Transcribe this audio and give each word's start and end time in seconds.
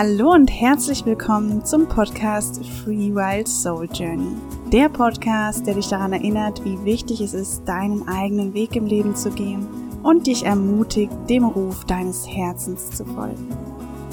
Hallo 0.00 0.32
und 0.32 0.46
herzlich 0.46 1.04
willkommen 1.04 1.64
zum 1.64 1.88
Podcast 1.88 2.64
Free 2.64 3.12
Wild 3.12 3.48
Soul 3.48 3.88
Journey. 3.92 4.30
Der 4.70 4.88
Podcast, 4.88 5.66
der 5.66 5.74
dich 5.74 5.88
daran 5.88 6.12
erinnert, 6.12 6.64
wie 6.64 6.84
wichtig 6.84 7.20
es 7.20 7.34
ist, 7.34 7.64
deinen 7.64 8.06
eigenen 8.06 8.54
Weg 8.54 8.76
im 8.76 8.86
Leben 8.86 9.16
zu 9.16 9.28
gehen 9.30 9.66
und 10.04 10.28
dich 10.28 10.44
ermutigt, 10.44 11.10
dem 11.28 11.42
Ruf 11.42 11.84
deines 11.84 12.28
Herzens 12.28 12.90
zu 12.92 13.04
folgen. 13.06 13.48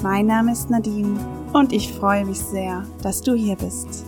Mein 0.02 0.26
Name 0.26 0.50
ist 0.50 0.70
Nadine 0.70 1.20
und 1.52 1.72
ich 1.72 1.92
freue 1.92 2.24
mich 2.24 2.40
sehr, 2.40 2.84
dass 3.04 3.22
du 3.22 3.34
hier 3.34 3.54
bist. 3.54 4.04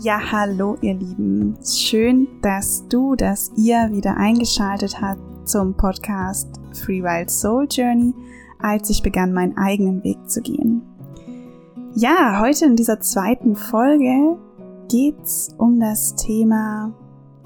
Ja, 0.00 0.20
hallo 0.32 0.76
ihr 0.82 0.92
Lieben. 0.92 1.56
Schön, 1.64 2.28
dass 2.42 2.86
du, 2.88 3.14
dass 3.14 3.52
ihr 3.56 3.88
wieder 3.90 4.18
eingeschaltet 4.18 5.00
habt 5.00 5.27
zum 5.48 5.74
Podcast 5.74 6.60
Free 6.74 7.02
Wild 7.02 7.30
Soul 7.30 7.66
Journey, 7.70 8.12
als 8.58 8.90
ich 8.90 9.02
begann, 9.02 9.32
meinen 9.32 9.56
eigenen 9.56 10.04
Weg 10.04 10.28
zu 10.28 10.42
gehen. 10.42 10.82
Ja, 11.94 12.38
heute 12.38 12.66
in 12.66 12.76
dieser 12.76 13.00
zweiten 13.00 13.56
Folge 13.56 14.38
geht's 14.90 15.48
um 15.56 15.80
das 15.80 16.14
Thema 16.16 16.94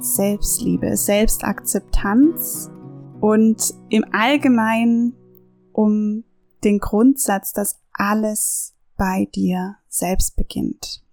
Selbstliebe, 0.01 0.97
Selbstakzeptanz 0.97 2.73
und 3.21 3.73
im 3.89 4.05
Allgemeinen 4.11 5.15
um 5.71 6.25
den 6.65 6.81
Grundsatz, 6.81 7.53
dass 7.53 7.79
alles 7.93 8.75
bei 8.97 9.29
dir 9.33 9.77
selbst 9.89 10.35
beginnt. 10.35 11.05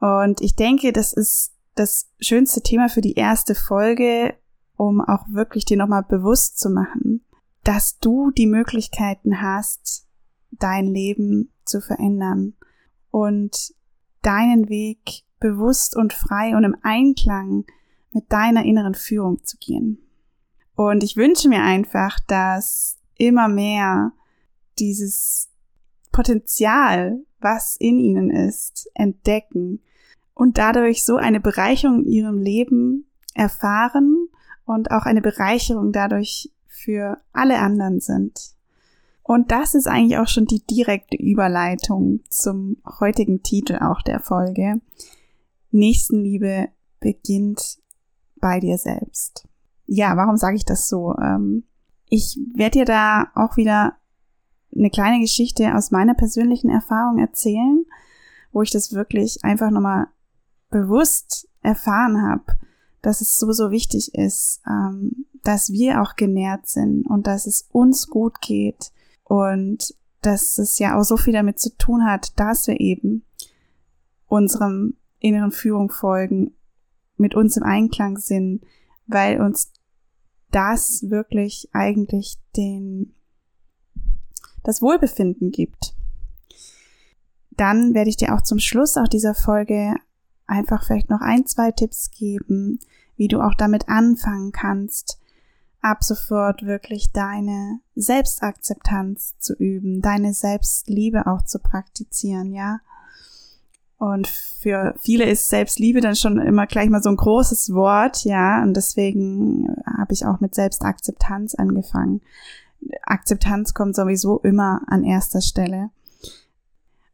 Und 0.00 0.40
ich 0.40 0.56
denke, 0.56 0.94
das 0.94 1.12
ist 1.12 1.52
das 1.74 2.08
schönste 2.18 2.62
Thema 2.62 2.88
für 2.88 3.02
die 3.02 3.14
erste 3.14 3.54
Folge, 3.54 4.34
um 4.80 5.02
auch 5.02 5.28
wirklich 5.28 5.66
dir 5.66 5.76
nochmal 5.76 6.04
bewusst 6.04 6.58
zu 6.58 6.70
machen, 6.70 7.22
dass 7.64 7.98
du 7.98 8.30
die 8.30 8.46
Möglichkeiten 8.46 9.42
hast, 9.42 10.06
dein 10.52 10.86
Leben 10.86 11.52
zu 11.66 11.82
verändern 11.82 12.54
und 13.10 13.74
deinen 14.22 14.70
Weg 14.70 15.24
bewusst 15.38 15.94
und 15.94 16.14
frei 16.14 16.56
und 16.56 16.64
im 16.64 16.76
Einklang 16.80 17.66
mit 18.12 18.32
deiner 18.32 18.64
inneren 18.64 18.94
Führung 18.94 19.44
zu 19.44 19.58
gehen. 19.58 19.98
Und 20.76 21.02
ich 21.02 21.14
wünsche 21.14 21.50
mir 21.50 21.62
einfach, 21.62 22.18
dass 22.26 22.96
immer 23.18 23.48
mehr 23.48 24.12
dieses 24.78 25.50
Potenzial, 26.10 27.22
was 27.38 27.76
in 27.76 27.98
ihnen 27.98 28.30
ist, 28.30 28.90
entdecken 28.94 29.82
und 30.32 30.56
dadurch 30.56 31.04
so 31.04 31.16
eine 31.16 31.38
Bereicherung 31.38 32.04
in 32.06 32.10
ihrem 32.10 32.38
Leben 32.38 33.10
erfahren 33.34 34.30
und 34.70 34.90
auch 34.90 35.04
eine 35.04 35.20
Bereicherung 35.20 35.92
dadurch 35.92 36.50
für 36.66 37.18
alle 37.32 37.58
anderen 37.58 38.00
sind. 38.00 38.54
Und 39.22 39.50
das 39.50 39.74
ist 39.74 39.86
eigentlich 39.86 40.18
auch 40.18 40.28
schon 40.28 40.46
die 40.46 40.64
direkte 40.66 41.16
Überleitung 41.16 42.20
zum 42.30 42.78
heutigen 43.00 43.42
Titel 43.42 43.78
auch 43.80 44.02
der 44.02 44.20
Folge. 44.20 44.80
Nächstenliebe 45.70 46.68
beginnt 46.98 47.78
bei 48.40 48.60
dir 48.60 48.78
selbst. 48.78 49.46
Ja, 49.86 50.16
warum 50.16 50.36
sage 50.36 50.56
ich 50.56 50.64
das 50.64 50.88
so? 50.88 51.14
Ähm, 51.16 51.64
ich 52.08 52.38
werde 52.54 52.80
dir 52.80 52.84
da 52.84 53.28
auch 53.34 53.56
wieder 53.56 53.94
eine 54.74 54.90
kleine 54.90 55.20
Geschichte 55.20 55.74
aus 55.74 55.90
meiner 55.90 56.14
persönlichen 56.14 56.70
Erfahrung 56.70 57.18
erzählen, 57.18 57.84
wo 58.52 58.62
ich 58.62 58.70
das 58.70 58.94
wirklich 58.94 59.44
einfach 59.44 59.70
nochmal 59.70 60.06
bewusst 60.70 61.48
erfahren 61.62 62.22
habe 62.22 62.44
dass 63.02 63.20
es 63.20 63.38
so, 63.38 63.52
so 63.52 63.70
wichtig 63.70 64.14
ist, 64.14 64.60
ähm, 64.66 65.26
dass 65.42 65.70
wir 65.70 66.02
auch 66.02 66.16
genährt 66.16 66.68
sind 66.68 67.06
und 67.06 67.26
dass 67.26 67.46
es 67.46 67.66
uns 67.70 68.08
gut 68.08 68.40
geht 68.40 68.92
und 69.24 69.94
dass 70.22 70.58
es 70.58 70.78
ja 70.78 70.98
auch 70.98 71.04
so 71.04 71.16
viel 71.16 71.32
damit 71.32 71.58
zu 71.58 71.74
tun 71.76 72.04
hat, 72.04 72.38
dass 72.38 72.66
wir 72.66 72.78
eben 72.78 73.24
unserem 74.26 74.96
inneren 75.18 75.52
Führung 75.52 75.90
folgen, 75.90 76.52
mit 77.16 77.34
uns 77.34 77.56
im 77.56 77.62
Einklang 77.62 78.18
sind, 78.18 78.62
weil 79.06 79.40
uns 79.40 79.72
das 80.50 81.04
wirklich 81.08 81.68
eigentlich 81.72 82.36
den, 82.56 83.14
das 84.62 84.82
Wohlbefinden 84.82 85.50
gibt. 85.50 85.94
Dann 87.50 87.94
werde 87.94 88.10
ich 88.10 88.16
dir 88.16 88.34
auch 88.34 88.42
zum 88.42 88.58
Schluss 88.58 88.96
auch 88.96 89.08
dieser 89.08 89.34
Folge 89.34 89.94
einfach 90.50 90.84
vielleicht 90.84 91.10
noch 91.10 91.20
ein, 91.20 91.46
zwei 91.46 91.70
Tipps 91.70 92.10
geben, 92.10 92.78
wie 93.16 93.28
du 93.28 93.40
auch 93.40 93.54
damit 93.54 93.88
anfangen 93.88 94.52
kannst, 94.52 95.18
ab 95.80 96.04
sofort 96.04 96.64
wirklich 96.64 97.12
deine 97.12 97.80
Selbstakzeptanz 97.94 99.34
zu 99.38 99.54
üben, 99.54 100.02
deine 100.02 100.34
Selbstliebe 100.34 101.26
auch 101.26 101.42
zu 101.42 101.58
praktizieren, 101.58 102.52
ja. 102.52 102.80
Und 103.98 104.28
für 104.28 104.94
viele 104.98 105.24
ist 105.24 105.50
Selbstliebe 105.50 106.00
dann 106.00 106.16
schon 106.16 106.38
immer 106.38 106.66
gleich 106.66 106.88
mal 106.88 107.02
so 107.02 107.10
ein 107.10 107.16
großes 107.16 107.74
Wort, 107.74 108.24
ja. 108.24 108.62
Und 108.62 108.74
deswegen 108.74 109.76
habe 109.86 110.12
ich 110.12 110.24
auch 110.24 110.40
mit 110.40 110.54
Selbstakzeptanz 110.54 111.54
angefangen. 111.54 112.22
Akzeptanz 113.02 113.74
kommt 113.74 113.94
sowieso 113.94 114.38
immer 114.38 114.80
an 114.86 115.04
erster 115.04 115.42
Stelle. 115.42 115.90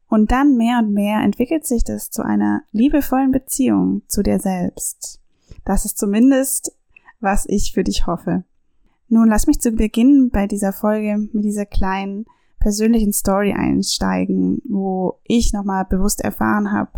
Und 0.08 0.30
dann 0.30 0.56
mehr 0.56 0.78
und 0.78 0.92
mehr 0.92 1.20
entwickelt 1.20 1.66
sich 1.66 1.84
das 1.84 2.10
zu 2.10 2.22
einer 2.22 2.62
liebevollen 2.72 3.32
Beziehung 3.32 4.02
zu 4.06 4.22
dir 4.22 4.38
selbst. 4.38 5.20
Das 5.64 5.84
ist 5.84 5.98
zumindest, 5.98 6.72
was 7.20 7.46
ich 7.46 7.72
für 7.72 7.82
dich 7.82 8.06
hoffe. 8.06 8.44
Nun 9.08 9.28
lass 9.28 9.46
mich 9.46 9.60
zu 9.60 9.72
Beginn 9.72 10.30
bei 10.30 10.46
dieser 10.46 10.72
Folge 10.72 11.28
mit 11.32 11.44
dieser 11.44 11.66
kleinen 11.66 12.26
persönlichen 12.58 13.12
Story 13.12 13.52
einsteigen, 13.52 14.60
wo 14.68 15.20
ich 15.24 15.52
nochmal 15.52 15.84
bewusst 15.84 16.20
erfahren 16.20 16.72
habe, 16.72 16.90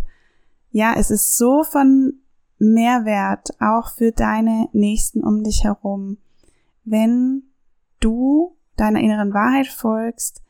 ja, 0.71 0.93
es 0.95 1.09
ist 1.11 1.37
so 1.37 1.63
von 1.63 2.13
Mehrwert 2.59 3.49
auch 3.59 3.91
für 3.91 4.11
deine 4.11 4.67
Nächsten 4.73 5.23
um 5.23 5.43
dich 5.43 5.63
herum, 5.63 6.17
wenn 6.83 7.43
du 7.99 8.55
deiner 8.75 8.99
inneren 8.99 9.33
Wahrheit 9.33 9.67
folgst 9.67 10.41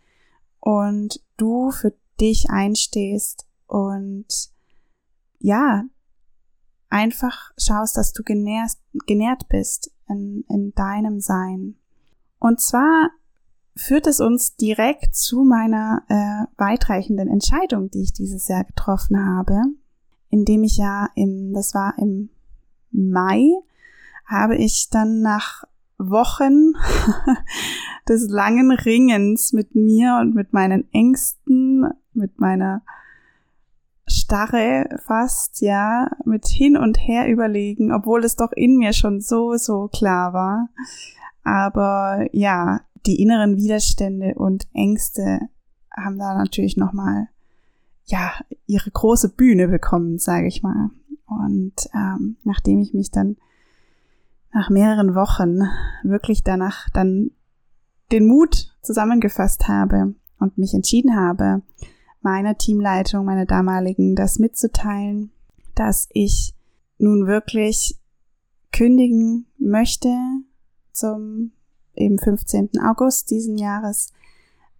und 0.60 1.22
du 1.38 1.72
für 1.72 1.94
dich 2.20 2.50
einstehst 2.50 3.48
und 3.68 4.28
ja, 5.40 5.84
einfach 6.90 7.52
schaust, 7.58 7.98
dass 7.98 8.14
du 8.14 8.24
genährt, 8.24 8.74
genährt 9.06 9.48
bist 9.48 9.92
in, 10.08 10.44
in 10.50 10.74
deinem 10.74 11.20
Sein. 11.20 11.76
Und 12.40 12.60
zwar 12.60 13.12
führt 13.76 14.08
es 14.08 14.20
uns 14.20 14.56
direkt 14.56 15.16
zu 15.16 15.44
meiner 15.44 16.04
äh, 16.10 16.62
weitreichenden 16.62 17.30
Entscheidung, 17.30 17.90
die 17.92 18.02
ich 18.02 18.14
dieses 18.14 18.48
Jahr 18.48 18.64
getroffen 18.64 19.26
habe, 19.26 19.62
indem 20.30 20.64
ich 20.64 20.78
ja 20.78 21.10
im, 21.16 21.54
das 21.54 21.74
war 21.74 21.94
im 21.98 22.30
Mai, 22.92 23.48
habe 24.26 24.58
ich 24.58 24.90
dann 24.90 25.22
nach 25.22 25.64
Wochen 25.98 26.74
des 28.10 28.30
langen 28.30 28.72
Ringens 28.72 29.54
mit 29.54 29.76
mir 29.76 30.18
und 30.22 30.34
mit 30.34 30.54
meinen 30.54 30.92
Ängsten, 30.94 31.90
mit 32.14 32.40
meiner 32.40 32.82
Starre 34.08 34.90
fast, 35.06 35.62
ja, 35.62 36.10
mit 36.26 36.48
hin 36.48 36.78
und 36.78 36.98
her 36.98 37.30
überlegen, 37.30 37.92
obwohl 37.92 38.24
es 38.24 38.36
doch 38.36 38.52
in 38.52 38.78
mir 38.78 38.94
schon 38.94 39.22
so, 39.22 39.56
so 39.56 39.88
klar 39.88 40.34
war. 40.34 40.70
Aber 41.44 42.28
ja, 42.32 42.82
die 43.06 43.22
inneren 43.22 43.58
Widerstände 43.58 44.34
und 44.36 44.68
Ängste 44.74 45.40
haben 45.96 46.18
da 46.18 46.34
natürlich 46.36 46.78
nochmal, 46.78 47.28
ja, 48.06 48.32
ihre 48.66 48.90
große 48.90 49.30
Bühne 49.30 49.68
bekommen, 49.68 50.18
sage 50.18 50.48
ich 50.48 50.64
mal. 50.64 50.90
Und 51.28 51.76
ähm, 51.94 52.38
nachdem 52.44 52.80
ich 52.80 52.94
mich 52.94 53.12
dann 53.12 53.38
nach 54.52 54.70
mehreren 54.70 55.14
Wochen 55.14 55.60
wirklich 56.04 56.44
danach 56.44 56.90
dann 56.90 57.32
den 58.12 58.28
Mut 58.28 58.76
zusammengefasst 58.82 59.68
habe 59.68 60.16
und 60.40 60.58
mich 60.58 60.74
entschieden 60.74 61.16
habe, 61.16 61.62
meiner 62.22 62.58
Teamleitung, 62.58 63.26
meiner 63.26 63.46
damaligen, 63.46 64.16
das 64.16 64.40
mitzuteilen, 64.40 65.32
dass 65.76 66.08
ich 66.12 66.54
nun 66.98 67.28
wirklich 67.28 67.98
kündigen 68.72 69.48
möchte 69.58 70.14
zum 70.92 71.52
eben 71.96 72.18
15. 72.18 72.72
August 72.86 73.32
diesen 73.32 73.58
Jahres, 73.58 74.12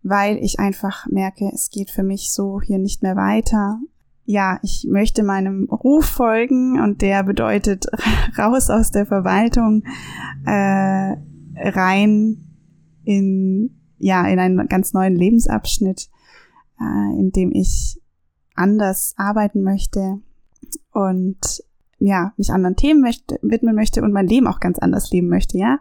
weil 0.04 0.38
ich 0.38 0.60
einfach 0.60 1.08
merke, 1.08 1.50
es 1.54 1.70
geht 1.70 1.92
für 1.92 2.04
mich 2.04 2.34
so 2.34 2.62
hier 2.62 2.78
nicht 2.78 3.04
mehr 3.04 3.16
weiter. 3.16 3.80
Ja, 4.26 4.60
ich 4.62 4.88
möchte 4.90 5.24
meinem 5.24 5.66
Ruf 5.72 6.06
folgen 6.06 6.80
und 6.80 7.02
der 7.02 7.24
bedeutet 7.24 7.88
raus 8.38 8.70
aus 8.70 8.92
der 8.92 9.06
Verwaltung, 9.06 9.84
äh, 10.46 11.16
rein 11.56 12.38
in 13.04 13.76
ja 13.98 14.26
in 14.28 14.40
einen 14.40 14.68
ganz 14.68 14.94
neuen 14.94 15.16
Lebensabschnitt 15.16 16.10
äh, 16.80 17.20
in 17.20 17.32
dem 17.32 17.52
ich 17.52 18.00
anders 18.56 19.14
arbeiten 19.18 19.64
möchte 19.64 20.20
und 20.92 21.64
ja, 22.00 22.34
mich 22.38 22.52
anderen 22.52 22.76
Themen 22.76 23.02
möchte, 23.02 23.40
widmen 23.42 23.76
möchte 23.76 24.02
und 24.02 24.14
mein 24.14 24.28
Leben 24.28 24.48
auch 24.48 24.60
ganz 24.60 24.80
anders 24.80 25.12
leben 25.12 25.28
möchte, 25.28 25.58
ja. 25.58 25.80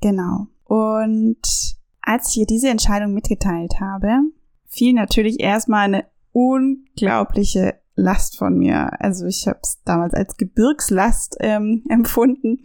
Genau. 0.00 0.46
Und 0.64 1.76
als 2.00 2.30
ich 2.30 2.38
ihr 2.38 2.46
diese 2.46 2.68
Entscheidung 2.68 3.12
mitgeteilt 3.12 3.80
habe, 3.80 4.20
fiel 4.68 4.92
natürlich 4.92 5.40
erstmal 5.40 5.84
eine 5.84 6.04
unglaubliche 6.32 7.74
Last 7.96 8.36
von 8.36 8.58
mir. 8.58 9.00
Also 9.00 9.26
ich 9.26 9.48
habe 9.48 9.58
es 9.62 9.82
damals 9.84 10.14
als 10.14 10.36
Gebirgslast 10.36 11.36
ähm, 11.40 11.82
empfunden. 11.88 12.62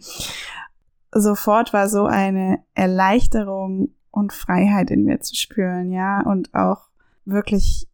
Sofort 1.10 1.72
war 1.72 1.88
so 1.88 2.04
eine 2.04 2.60
Erleichterung 2.74 3.90
und 4.10 4.32
Freiheit 4.32 4.90
in 4.90 5.04
mir 5.04 5.20
zu 5.20 5.34
spüren, 5.34 5.90
ja, 5.90 6.20
und 6.20 6.54
auch 6.54 6.91
wirklich 7.24 7.88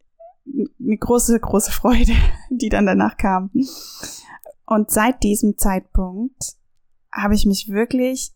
eine 0.79 0.97
große, 0.97 1.39
große 1.39 1.71
Freude, 1.71 2.13
die 2.49 2.69
dann 2.69 2.85
danach 2.85 3.17
kam. 3.17 3.51
Und 4.65 4.91
seit 4.91 5.23
diesem 5.23 5.57
Zeitpunkt 5.57 6.55
habe 7.11 7.35
ich 7.35 7.45
mich 7.45 7.69
wirklich 7.69 8.33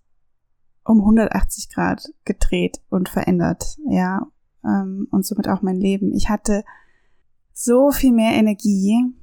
um 0.84 1.00
180 1.00 1.70
Grad 1.70 2.12
gedreht 2.26 2.82
und 2.90 3.10
verändert, 3.10 3.78
ja, 3.88 4.28
ähm, 4.66 5.08
und 5.12 5.26
somit 5.26 5.48
auch 5.48 5.62
mein 5.62 5.80
Leben. 5.80 6.14
Ich 6.14 6.30
hatte 6.30 6.64
so 7.54 7.92
viel 7.92 8.12
mehr 8.12 8.34
Energie. 8.34 9.14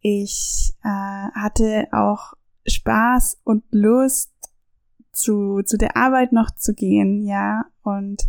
Ich 0.00 0.74
äh, 0.82 0.88
hatte 0.88 1.88
auch 1.92 2.34
Spaß 2.66 3.38
und 3.44 3.64
Lust 3.70 4.32
zu, 5.12 5.62
zu 5.62 5.76
der 5.76 5.96
Arbeit 5.96 6.32
noch 6.32 6.50
zu 6.50 6.74
gehen, 6.74 7.24
ja, 7.26 7.64
und 7.82 8.28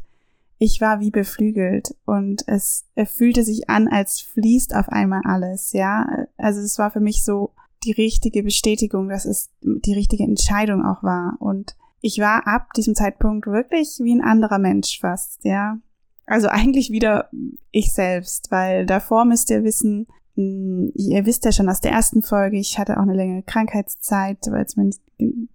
ich 0.60 0.82
war 0.82 1.00
wie 1.00 1.12
beflügelt 1.12 1.96
und 2.06 2.44
es, 2.48 2.86
fühlte 3.06 3.44
sich 3.44 3.70
an, 3.70 3.88
als 3.88 4.22
fließt 4.22 4.76
auf 4.76 4.90
einmal 4.90 5.22
alles, 5.24 5.74
ja. 5.74 6.08
Also 6.38 6.62
es 6.62 6.80
war 6.80 6.90
für 6.90 7.00
mich 7.00 7.24
so 7.24 7.52
die 7.84 7.92
richtige 7.92 8.44
Bestätigung, 8.44 9.10
dass 9.10 9.26
es 9.26 9.50
die 9.62 9.94
richtige 9.94 10.24
Entscheidung 10.24 10.84
auch 10.84 11.04
war. 11.04 11.38
Und 11.40 11.76
ich 12.02 12.20
war 12.20 12.48
ab 12.48 12.74
diesem 12.74 12.96
Zeitpunkt 12.96 13.46
wirklich 13.48 14.00
wie 14.02 14.16
ein 14.16 14.24
anderer 14.24 14.58
Mensch 14.58 15.00
fast, 15.00 15.44
ja. 15.46 15.78
Also 16.26 16.48
eigentlich 16.50 16.92
wieder 16.92 17.30
ich 17.72 17.94
selbst, 17.94 18.50
weil 18.50 18.86
davor 18.86 19.26
müsst 19.26 19.52
ihr 19.52 19.64
wissen, 19.64 20.08
hm, 20.36 20.92
ihr 20.96 21.26
wisst 21.26 21.46
ja 21.46 21.52
schon 21.52 21.70
aus 21.70 21.82
der 21.82 21.92
ersten 21.92 22.24
Folge, 22.24 22.58
ich 22.58 22.80
hatte 22.80 22.98
auch 22.98 23.04
eine 23.04 23.16
längere 23.16 23.44
Krankheitszeit, 23.44 24.40
weil 24.50 24.66
es 24.66 24.76
mir 24.76 24.90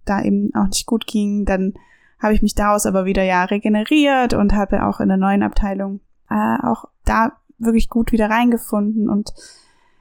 da 0.05 0.21
eben 0.21 0.53
auch 0.55 0.67
nicht 0.67 0.85
gut 0.85 1.07
ging. 1.07 1.43
Dann 1.43 1.73
habe 2.23 2.33
ich 2.33 2.41
mich 2.41 2.55
daraus 2.55 2.85
aber 2.85 3.05
wieder 3.05 3.23
ja 3.23 3.43
regeneriert 3.43 4.33
und 4.33 4.53
habe 4.53 4.87
auch 4.87 4.99
in 4.99 5.09
der 5.09 5.17
neuen 5.17 5.43
Abteilung 5.43 5.99
äh, 6.29 6.57
auch 6.63 6.85
da 7.05 7.33
wirklich 7.59 7.89
gut 7.89 8.11
wieder 8.11 8.29
reingefunden 8.29 9.09
und 9.09 9.33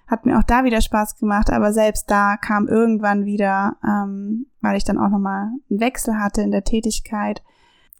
hat 0.07 0.25
mir 0.25 0.39
auch 0.39 0.43
da 0.43 0.65
wieder 0.65 0.81
Spaß 0.81 1.19
gemacht, 1.19 1.51
aber 1.51 1.73
selbst 1.73 2.11
da 2.11 2.37
kam 2.37 2.69
irgendwann 2.69 3.25
wieder, 3.25 3.77
ähm, 3.83 4.47
weil 4.61 4.77
ich 4.77 4.85
dann 4.85 4.99
auch 4.99 5.09
nochmal 5.09 5.49
einen 5.71 5.81
Wechsel 5.81 6.19
hatte 6.19 6.43
in 6.43 6.51
der 6.51 6.65
Tätigkeit, 6.65 7.43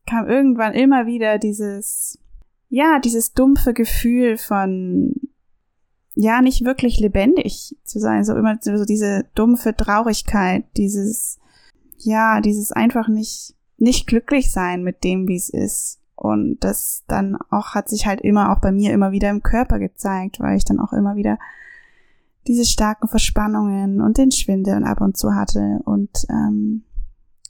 kam 0.07 0.29
irgendwann 0.29 0.75
immer 0.75 1.07
wieder 1.07 1.39
dieses, 1.39 2.19
ja, 2.69 2.99
dieses 2.99 3.33
dumpfe 3.33 3.73
Gefühl 3.73 4.37
von, 4.37 5.15
ja, 6.15 6.43
nicht 6.43 6.65
wirklich 6.65 7.01
lebendig 7.01 7.77
zu 7.83 7.99
sein, 7.99 8.25
so 8.25 8.35
immer 8.37 8.59
so 8.61 8.85
diese 8.85 9.25
dumpfe 9.35 9.75
Traurigkeit, 9.75 10.65
dieses, 10.77 11.39
ja, 11.97 12.41
dieses 12.41 12.73
einfach 12.73 13.09
nicht, 13.09 13.57
nicht 13.82 14.06
glücklich 14.06 14.52
sein 14.52 14.84
mit 14.84 15.02
dem, 15.02 15.26
wie 15.26 15.37
es 15.37 15.50
ist. 15.50 15.99
Und 16.14 16.58
das 16.61 17.02
dann 17.08 17.37
auch 17.50 17.75
hat 17.75 17.88
sich 17.88 18.06
halt 18.06 18.20
immer 18.20 18.52
auch 18.52 18.61
bei 18.61 18.70
mir 18.70 18.93
immer 18.93 19.11
wieder 19.11 19.29
im 19.29 19.43
Körper 19.43 19.81
gezeigt, 19.81 20.38
weil 20.38 20.56
ich 20.56 20.64
dann 20.64 20.79
auch 20.79 20.93
immer 20.93 21.17
wieder 21.17 21.38
diese 22.46 22.64
starken 22.64 23.08
Verspannungen 23.08 24.00
und 24.00 24.19
den 24.19 24.31
Schwindel 24.31 24.84
ab 24.84 25.00
und 25.00 25.17
zu 25.17 25.34
hatte. 25.34 25.81
Und 25.84 26.26
ähm, 26.31 26.84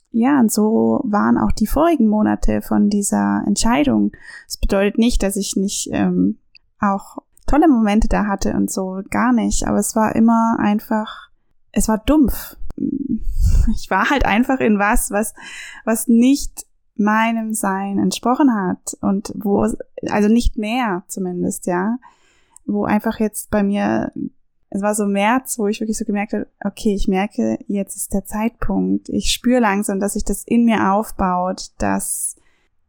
ja, 0.09 0.39
und 0.39 0.51
so 0.51 1.01
waren 1.03 1.37
auch 1.37 1.51
die 1.51 1.67
vorigen 1.67 2.07
Monate 2.07 2.61
von 2.63 2.89
dieser 2.89 3.43
Entscheidung. 3.45 4.11
Das 4.47 4.57
bedeutet 4.57 4.97
nicht, 4.97 5.21
dass 5.21 5.35
ich 5.35 5.55
nicht 5.55 5.89
ähm, 5.91 6.39
auch 6.79 7.17
tolle 7.45 7.67
Momente 7.67 8.07
da 8.07 8.25
hatte 8.25 8.53
und 8.53 8.71
so, 8.71 9.01
gar 9.11 9.33
nicht. 9.33 9.67
Aber 9.67 9.77
es 9.77 9.95
war 9.95 10.15
immer 10.15 10.55
einfach, 10.59 11.29
es 11.73 11.87
war 11.87 11.97
dumpf. 11.97 12.55
Ich 13.75 13.89
war 13.89 14.09
halt 14.09 14.25
einfach 14.25 14.59
in 14.59 14.79
was, 14.79 15.11
was, 15.11 15.33
was 15.85 16.07
nicht 16.07 16.65
meinem 16.95 17.53
Sein 17.53 17.97
entsprochen 17.97 18.53
hat 18.53 18.97
und 19.01 19.33
wo, 19.35 19.67
also 20.09 20.27
nicht 20.27 20.57
mehr 20.57 21.03
zumindest, 21.07 21.65
ja, 21.65 21.97
wo 22.65 22.85
einfach 22.85 23.19
jetzt 23.19 23.51
bei 23.51 23.63
mir 23.63 24.11
es 24.75 24.81
war 24.81 24.95
so 24.95 25.05
März, 25.05 25.59
wo 25.59 25.67
ich 25.67 25.79
wirklich 25.81 25.99
so 25.99 26.03
gemerkt 26.03 26.33
habe, 26.33 26.47
okay, 26.65 26.95
ich 26.95 27.07
merke, 27.07 27.59
jetzt 27.67 27.95
ist 27.95 28.11
der 28.11 28.25
Zeitpunkt. 28.25 29.07
Ich 29.07 29.31
spüre 29.31 29.59
langsam, 29.59 29.99
dass 29.99 30.13
sich 30.13 30.23
das 30.23 30.43
in 30.43 30.65
mir 30.65 30.91
aufbaut, 30.93 31.69
dass 31.77 32.35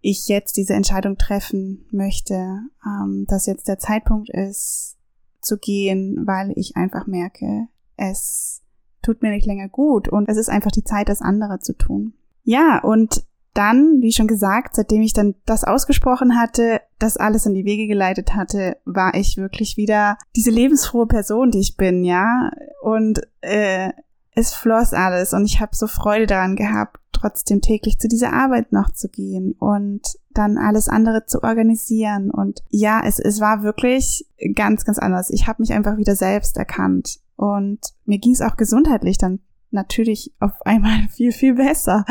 ich 0.01 0.27
jetzt 0.29 0.57
diese 0.57 0.73
Entscheidung 0.73 1.19
treffen 1.19 1.85
möchte, 1.91 2.63
ähm, 2.87 3.27
dass 3.29 3.45
jetzt 3.45 3.69
der 3.69 3.79
Zeitpunkt 3.79 4.31
ist, 4.31 4.97
zu 5.43 5.59
gehen, 5.59 6.27
weil 6.27 6.53
ich 6.57 6.75
einfach 6.75 7.07
merke, 7.07 7.69
es 7.99 8.63
tut 9.05 9.23
mir 9.23 9.31
nicht 9.31 9.47
länger 9.47 9.69
gut 9.69 10.09
und 10.09 10.29
es 10.29 10.37
ist 10.37 10.49
einfach 10.49 10.71
die 10.71 10.85
Zeit, 10.85 11.09
das 11.09 11.23
andere 11.23 11.61
zu 11.61 11.77
tun. 11.77 12.15
Ja, 12.43 12.81
und 12.83 13.25
dann, 13.55 14.01
wie 14.01 14.13
schon 14.13 14.27
gesagt, 14.27 14.75
seitdem 14.75 15.01
ich 15.03 15.13
dann 15.13 15.37
das 15.47 15.63
ausgesprochen 15.63 16.37
hatte, 16.37 16.81
das 16.99 17.17
alles 17.17 17.47
in 17.47 17.55
die 17.55 17.65
Wege 17.65 17.87
geleitet 17.87 18.35
hatte, 18.35 18.77
war 18.85 19.15
ich 19.15 19.37
wirklich 19.37 19.77
wieder 19.77 20.19
diese 20.35 20.51
lebensfrohe 20.51 21.07
Person, 21.07 21.53
die 21.53 21.61
ich 21.61 21.77
bin, 21.77 22.05
ja. 22.05 22.51
Und 22.83 23.21
äh, 23.41 23.93
es 24.35 24.53
floss 24.53 24.93
alles 24.93 25.33
und 25.33 25.45
ich 25.45 25.61
habe 25.61 25.77
so 25.77 25.87
Freude 25.87 26.27
daran 26.27 26.57
gehabt, 26.57 26.99
trotzdem 27.13 27.61
täglich 27.61 27.99
zu 27.99 28.09
dieser 28.09 28.33
Arbeit 28.33 28.73
noch 28.73 28.91
zu 28.91 29.09
gehen 29.09 29.55
und 29.59 30.03
dann 30.33 30.59
alles 30.59 30.89
andere 30.89 31.27
zu 31.27 31.45
organisieren. 31.45 32.33
Und 32.33 32.61
ja, 32.69 33.03
es, 33.05 33.21
es 33.21 33.41
war 33.41 33.63
wirklich 33.63 34.27
ganz, 34.55 34.85
ganz 34.85 34.99
anders. 34.99 35.31
Ich 35.31 35.47
habe 35.47 35.63
mich 35.63 35.73
einfach 35.73 35.97
wieder 35.97 36.17
selbst 36.17 36.57
erkannt. 36.57 37.21
Und 37.37 37.81
mir 38.05 38.19
ging 38.19 38.33
es 38.33 38.41
auch 38.41 38.57
gesundheitlich 38.57 39.19
dann 39.19 39.41
natürlich 39.71 40.33
auf 40.41 40.53
einmal 40.65 41.09
viel, 41.09 41.33
viel 41.33 41.55
besser 41.55 42.05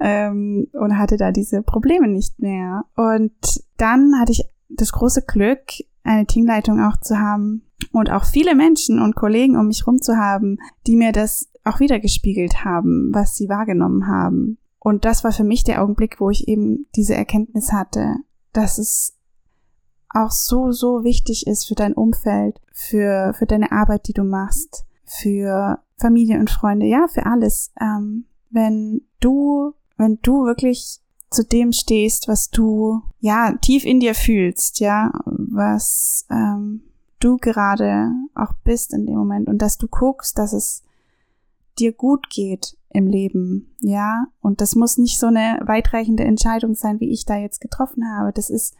ähm, 0.00 0.68
und 0.72 0.98
hatte 0.98 1.16
da 1.16 1.32
diese 1.32 1.62
Probleme 1.62 2.08
nicht 2.08 2.38
mehr. 2.38 2.84
Und 2.96 3.32
dann 3.76 4.18
hatte 4.18 4.32
ich 4.32 4.44
das 4.68 4.92
große 4.92 5.22
Glück, 5.22 5.60
eine 6.02 6.26
Teamleitung 6.26 6.80
auch 6.80 6.98
zu 7.00 7.18
haben 7.18 7.62
und 7.92 8.10
auch 8.10 8.24
viele 8.24 8.54
Menschen 8.54 9.00
und 9.00 9.16
Kollegen 9.16 9.56
um 9.56 9.66
mich 9.68 9.86
rum 9.86 10.00
zu 10.00 10.16
haben, 10.16 10.58
die 10.86 10.96
mir 10.96 11.12
das 11.12 11.50
auch 11.64 11.80
wieder 11.80 12.00
gespiegelt 12.00 12.64
haben, 12.64 13.10
was 13.12 13.36
sie 13.36 13.48
wahrgenommen 13.48 14.06
haben. 14.06 14.58
Und 14.78 15.04
das 15.04 15.24
war 15.24 15.32
für 15.32 15.44
mich 15.44 15.64
der 15.64 15.82
Augenblick, 15.82 16.20
wo 16.20 16.30
ich 16.30 16.48
eben 16.48 16.86
diese 16.96 17.14
Erkenntnis 17.14 17.72
hatte, 17.72 18.16
dass 18.52 18.78
es 18.78 19.17
auch 20.10 20.30
so, 20.30 20.72
so 20.72 21.04
wichtig 21.04 21.46
ist 21.46 21.66
für 21.66 21.74
dein 21.74 21.94
Umfeld, 21.94 22.60
für, 22.72 23.34
für 23.34 23.46
deine 23.46 23.72
Arbeit, 23.72 24.08
die 24.08 24.12
du 24.12 24.24
machst, 24.24 24.84
für 25.04 25.80
Familie 25.96 26.38
und 26.38 26.50
Freunde, 26.50 26.86
ja, 26.86 27.06
für 27.08 27.26
alles. 27.26 27.72
Ähm, 27.80 28.24
wenn 28.50 29.02
du, 29.20 29.74
wenn 29.96 30.18
du 30.22 30.44
wirklich 30.44 31.00
zu 31.30 31.44
dem 31.44 31.72
stehst, 31.72 32.28
was 32.28 32.50
du 32.50 33.02
ja 33.20 33.52
tief 33.60 33.84
in 33.84 34.00
dir 34.00 34.14
fühlst, 34.14 34.80
ja, 34.80 35.12
was 35.26 36.26
ähm, 36.30 36.82
du 37.20 37.36
gerade 37.36 38.10
auch 38.34 38.52
bist 38.64 38.94
in 38.94 39.06
dem 39.06 39.16
Moment 39.16 39.48
und 39.48 39.60
dass 39.60 39.76
du 39.76 39.88
guckst, 39.88 40.38
dass 40.38 40.52
es 40.52 40.82
dir 41.78 41.92
gut 41.92 42.30
geht 42.30 42.76
im 42.90 43.06
Leben, 43.06 43.74
ja, 43.80 44.26
und 44.40 44.60
das 44.60 44.74
muss 44.74 44.96
nicht 44.96 45.18
so 45.18 45.26
eine 45.26 45.60
weitreichende 45.66 46.24
Entscheidung 46.24 46.74
sein, 46.74 47.00
wie 47.00 47.12
ich 47.12 47.26
da 47.26 47.36
jetzt 47.36 47.60
getroffen 47.60 48.04
habe. 48.10 48.32
Das 48.32 48.48
ist, 48.48 48.74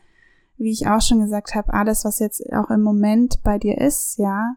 wie 0.58 0.72
ich 0.72 0.88
auch 0.88 1.00
schon 1.00 1.20
gesagt 1.20 1.54
habe, 1.54 1.72
alles, 1.72 2.04
was 2.04 2.18
jetzt 2.18 2.42
auch 2.52 2.70
im 2.70 2.82
Moment 2.82 3.42
bei 3.42 3.58
dir 3.58 3.78
ist, 3.78 4.18
ja, 4.18 4.56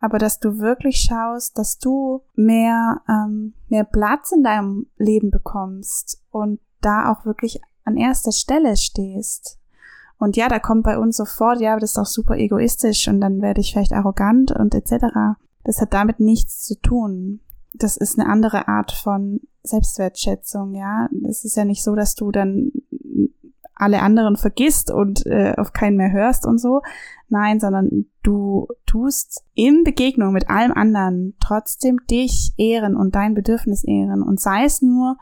aber 0.00 0.18
dass 0.18 0.40
du 0.40 0.58
wirklich 0.58 0.98
schaust, 0.98 1.56
dass 1.58 1.78
du 1.78 2.22
mehr, 2.34 3.02
ähm, 3.08 3.54
mehr 3.68 3.84
Platz 3.84 4.32
in 4.32 4.42
deinem 4.42 4.86
Leben 4.98 5.30
bekommst 5.30 6.22
und 6.30 6.60
da 6.80 7.10
auch 7.10 7.24
wirklich 7.24 7.60
an 7.84 7.96
erster 7.96 8.32
Stelle 8.32 8.76
stehst. 8.76 9.58
Und 10.18 10.36
ja, 10.36 10.48
da 10.48 10.58
kommt 10.58 10.84
bei 10.84 10.98
uns 10.98 11.16
sofort, 11.16 11.60
ja, 11.60 11.78
das 11.78 11.92
ist 11.92 11.98
auch 11.98 12.06
super 12.06 12.36
egoistisch 12.36 13.08
und 13.08 13.20
dann 13.20 13.40
werde 13.42 13.60
ich 13.60 13.72
vielleicht 13.72 13.92
arrogant 13.92 14.50
und 14.52 14.74
etc. 14.74 15.06
Das 15.64 15.80
hat 15.80 15.92
damit 15.92 16.20
nichts 16.20 16.64
zu 16.64 16.78
tun. 16.80 17.40
Das 17.74 17.96
ist 17.96 18.18
eine 18.18 18.28
andere 18.28 18.68
Art 18.68 18.92
von 18.92 19.40
Selbstwertschätzung, 19.62 20.74
ja. 20.74 21.08
Es 21.28 21.44
ist 21.44 21.56
ja 21.56 21.64
nicht 21.64 21.82
so, 21.82 21.94
dass 21.94 22.14
du 22.14 22.30
dann 22.30 22.72
alle 23.76 24.02
anderen 24.02 24.36
vergisst 24.36 24.90
und 24.90 25.24
äh, 25.26 25.54
auf 25.56 25.72
keinen 25.72 25.96
mehr 25.96 26.12
hörst 26.12 26.46
und 26.46 26.58
so. 26.58 26.82
Nein, 27.28 27.60
sondern 27.60 28.06
du 28.22 28.68
tust 28.86 29.44
in 29.54 29.84
Begegnung 29.84 30.32
mit 30.32 30.48
allem 30.48 30.72
anderen 30.72 31.34
trotzdem 31.40 31.98
dich 32.10 32.52
ehren 32.56 32.96
und 32.96 33.14
dein 33.14 33.34
Bedürfnis 33.34 33.84
ehren 33.84 34.22
und 34.22 34.40
sei 34.40 34.64
es 34.64 34.82
nur 34.82 35.16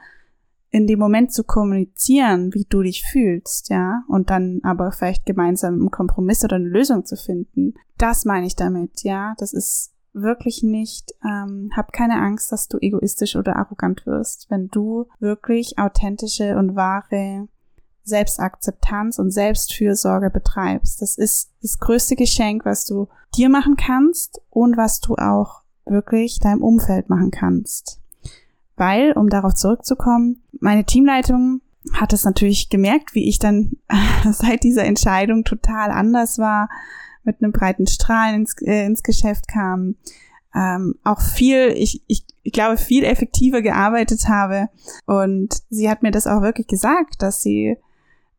in 0.70 0.88
dem 0.88 0.98
Moment 0.98 1.32
zu 1.32 1.44
kommunizieren, 1.44 2.52
wie 2.52 2.66
du 2.68 2.82
dich 2.82 3.04
fühlst, 3.04 3.68
ja, 3.68 4.02
und 4.08 4.30
dann 4.30 4.58
aber 4.64 4.90
vielleicht 4.90 5.24
gemeinsam 5.24 5.74
einen 5.74 5.92
Kompromiss 5.92 6.42
oder 6.42 6.56
eine 6.56 6.66
Lösung 6.66 7.04
zu 7.04 7.14
finden. 7.16 7.74
Das 7.96 8.24
meine 8.24 8.46
ich 8.46 8.56
damit, 8.56 9.04
ja. 9.04 9.34
Das 9.38 9.52
ist 9.52 9.94
wirklich 10.14 10.64
nicht, 10.64 11.12
ähm, 11.24 11.70
hab 11.76 11.92
keine 11.92 12.20
Angst, 12.20 12.50
dass 12.50 12.66
du 12.66 12.78
egoistisch 12.80 13.36
oder 13.36 13.54
arrogant 13.54 14.04
wirst, 14.04 14.50
wenn 14.50 14.66
du 14.68 15.06
wirklich 15.20 15.78
authentische 15.78 16.56
und 16.56 16.74
wahre 16.74 17.46
Selbstakzeptanz 18.04 19.18
und 19.18 19.30
Selbstfürsorge 19.30 20.30
betreibst. 20.30 21.00
Das 21.02 21.16
ist 21.16 21.50
das 21.62 21.78
größte 21.78 22.16
Geschenk, 22.16 22.64
was 22.64 22.84
du 22.84 23.08
dir 23.34 23.48
machen 23.48 23.76
kannst 23.76 24.40
und 24.50 24.76
was 24.76 25.00
du 25.00 25.14
auch 25.16 25.62
wirklich 25.86 26.38
deinem 26.38 26.62
Umfeld 26.62 27.08
machen 27.08 27.30
kannst. 27.30 28.00
Weil, 28.76 29.12
um 29.12 29.28
darauf 29.28 29.54
zurückzukommen, 29.54 30.42
meine 30.60 30.84
Teamleitung 30.84 31.60
hat 31.92 32.12
es 32.12 32.24
natürlich 32.24 32.70
gemerkt, 32.70 33.14
wie 33.14 33.28
ich 33.28 33.38
dann 33.38 33.72
seit 34.30 34.64
dieser 34.64 34.84
Entscheidung 34.84 35.44
total 35.44 35.90
anders 35.90 36.38
war, 36.38 36.68
mit 37.24 37.42
einem 37.42 37.52
breiten 37.52 37.86
Strahlen 37.86 38.36
ins, 38.36 38.54
äh, 38.62 38.84
ins 38.84 39.02
Geschäft 39.02 39.48
kam, 39.48 39.96
ähm, 40.54 40.94
auch 41.04 41.20
viel, 41.20 41.72
ich, 41.76 42.02
ich, 42.06 42.26
ich 42.42 42.52
glaube, 42.52 42.76
viel 42.76 43.04
effektiver 43.04 43.62
gearbeitet 43.62 44.28
habe. 44.28 44.68
Und 45.06 45.62
sie 45.70 45.90
hat 45.90 46.02
mir 46.02 46.10
das 46.10 46.26
auch 46.26 46.42
wirklich 46.42 46.66
gesagt, 46.66 47.22
dass 47.22 47.42
sie 47.42 47.76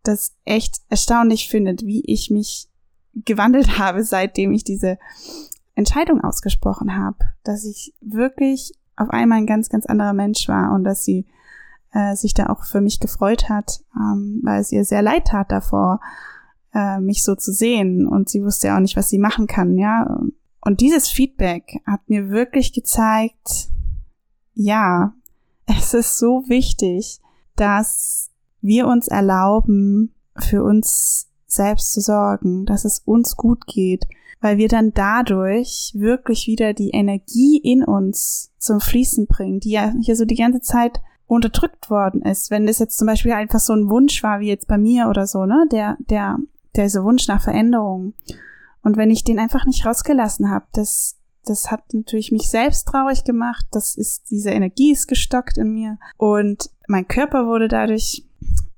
das 0.08 0.36
echt 0.46 0.82
erstaunlich 0.90 1.50
findet, 1.50 1.84
wie 1.86 2.04
ich 2.06 2.30
mich 2.30 2.70
gewandelt 3.14 3.78
habe, 3.80 4.04
seitdem 4.04 4.52
ich 4.52 4.64
diese 4.64 4.98
Entscheidung 5.76 6.22
ausgesprochen 6.24 6.96
habe, 6.96 7.18
dass 7.44 7.66
ich 7.66 7.94
wirklich 8.02 8.74
auf 8.96 9.10
einmal 9.10 9.40
ein 9.40 9.48
ganz, 9.48 9.70
ganz 9.70 9.86
anderer 9.86 10.14
Mensch 10.14 10.48
war 10.48 10.74
und 10.74 10.84
dass 10.84 11.04
sie 11.04 11.26
äh, 11.92 12.16
sich 12.16 12.34
da 12.34 12.48
auch 12.48 12.64
für 12.64 12.82
mich 12.82 13.00
gefreut 13.00 13.50
hat, 13.50 13.82
ähm, 13.96 14.42
weil 14.44 14.62
es 14.62 14.72
ihr 14.72 14.86
sehr 14.86 15.02
leid 15.02 15.28
tat 15.28 15.52
davor, 15.52 16.00
äh, 16.74 17.00
mich 17.00 17.24
so 17.24 17.36
zu 17.36 17.52
sehen 17.52 18.08
und 18.08 18.30
sie 18.30 18.44
wusste 18.44 18.68
ja 18.68 18.78
auch 18.78 18.82
nicht, 18.82 18.98
was 18.98 19.10
sie 19.10 19.20
machen 19.20 19.48
kann, 19.48 19.78
ja. 19.78 20.20
Und 20.62 20.82
dieses 20.82 21.10
Feedback 21.10 21.82
hat 21.86 22.10
mir 22.10 22.30
wirklich 22.30 22.74
gezeigt, 22.74 23.70
ja, 24.54 25.14
es 25.66 25.94
ist 25.94 26.18
so 26.18 26.44
wichtig, 26.48 27.20
dass 27.56 28.32
wir 28.66 28.88
uns 28.88 29.08
erlauben, 29.08 30.14
für 30.38 30.64
uns 30.64 31.28
selbst 31.48 31.94
zu 31.94 32.02
sorgen, 32.02 32.66
dass 32.66 32.86
es 32.86 33.00
uns 33.06 33.36
gut 33.36 33.66
geht, 33.68 34.06
weil 34.42 34.58
wir 34.58 34.68
dann 34.68 34.94
dadurch 34.94 35.92
wirklich 35.96 36.48
wieder 36.48 36.74
die 36.74 36.90
Energie 36.90 37.58
in 37.58 37.84
uns 37.84 38.52
zum 38.58 38.80
Fließen 38.80 39.28
bringen, 39.28 39.60
die 39.60 39.72
ja 39.72 39.94
hier 40.02 40.16
so 40.16 40.26
die 40.26 40.36
ganze 40.36 40.62
Zeit 40.62 41.00
unterdrückt 41.28 41.90
worden 41.90 42.22
ist. 42.22 42.52
Wenn 42.52 42.68
das 42.68 42.80
jetzt 42.80 42.98
zum 42.98 43.08
Beispiel 43.08 43.32
einfach 43.32 43.60
so 43.60 43.74
ein 43.74 43.90
Wunsch 43.90 44.22
war, 44.24 44.40
wie 44.40 44.48
jetzt 44.48 44.68
bei 44.68 44.78
mir 44.78 45.08
oder 45.08 45.26
so, 45.26 45.46
ne, 45.46 45.66
der, 45.72 45.98
der, 46.10 46.38
der 46.76 46.90
so 46.90 47.04
Wunsch 47.04 47.28
nach 47.28 47.42
Veränderung. 47.42 48.14
Und 48.84 48.98
wenn 48.98 49.10
ich 49.10 49.24
den 49.24 49.40
einfach 49.40 49.66
nicht 49.66 49.86
rausgelassen 49.86 50.52
habe, 50.52 50.66
das, 50.74 51.18
das 51.46 51.72
hat 51.72 51.82
natürlich 51.94 52.32
mich 52.32 52.50
selbst 52.50 52.88
traurig 52.88 53.24
gemacht. 53.24 53.66
Das 53.72 53.96
ist, 53.96 54.30
diese 54.30 54.52
Energie 54.52 54.92
ist 54.92 55.08
gestockt 55.08 55.58
in 55.58 55.74
mir. 55.74 55.98
Und 56.18 56.70
mein 56.88 57.08
Körper 57.08 57.48
wurde 57.48 57.68
dadurch 57.68 58.26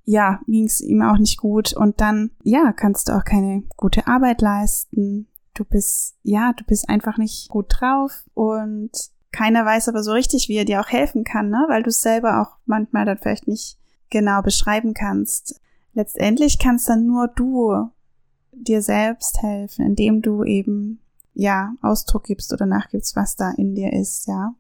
ja, 0.10 0.40
ging 0.48 0.66
es 0.66 0.80
ihm 0.80 1.02
auch 1.02 1.18
nicht 1.18 1.38
gut 1.38 1.74
und 1.74 2.00
dann, 2.00 2.32
ja, 2.42 2.72
kannst 2.72 3.10
du 3.10 3.12
auch 3.18 3.26
keine 3.26 3.64
gute 3.76 4.08
Arbeit 4.08 4.42
leisten. 4.42 5.28
Du 5.54 5.66
bist, 5.66 6.16
ja, 6.24 6.54
du 6.54 6.64
bist 6.64 6.88
einfach 6.88 7.18
nicht 7.18 7.50
gut 7.50 7.66
drauf 7.70 8.24
und 8.34 8.90
keiner 9.34 9.66
weiß 9.66 9.90
aber 9.90 10.04
so 10.04 10.14
richtig, 10.14 10.48
wie 10.48 10.56
er 10.56 10.64
dir 10.64 10.80
auch 10.80 10.88
helfen 10.88 11.26
kann, 11.26 11.50
ne? 11.50 11.66
weil 11.68 11.84
du 11.84 11.90
es 11.90 12.00
selber 12.00 12.42
auch 12.42 12.56
manchmal 12.66 13.04
dann 13.04 13.18
vielleicht 13.18 13.50
nicht 13.50 13.78
genau 14.10 14.42
beschreiben 14.42 14.94
kannst. 14.94 15.60
Letztendlich 15.94 16.58
kannst 16.58 16.88
dann 16.88 17.06
nur 17.06 17.28
du 17.28 17.90
dir 18.54 18.82
selbst 18.82 19.42
helfen, 19.42 19.86
indem 19.86 20.22
du 20.22 20.46
eben, 20.46 21.02
ja, 21.34 21.74
Ausdruck 21.82 22.24
gibst 22.24 22.54
oder 22.54 22.66
nachgibst, 22.66 23.18
was 23.18 23.36
da 23.36 23.52
in 23.52 23.76
dir 23.76 23.92
ist, 23.92 24.26
ja. 24.26 24.56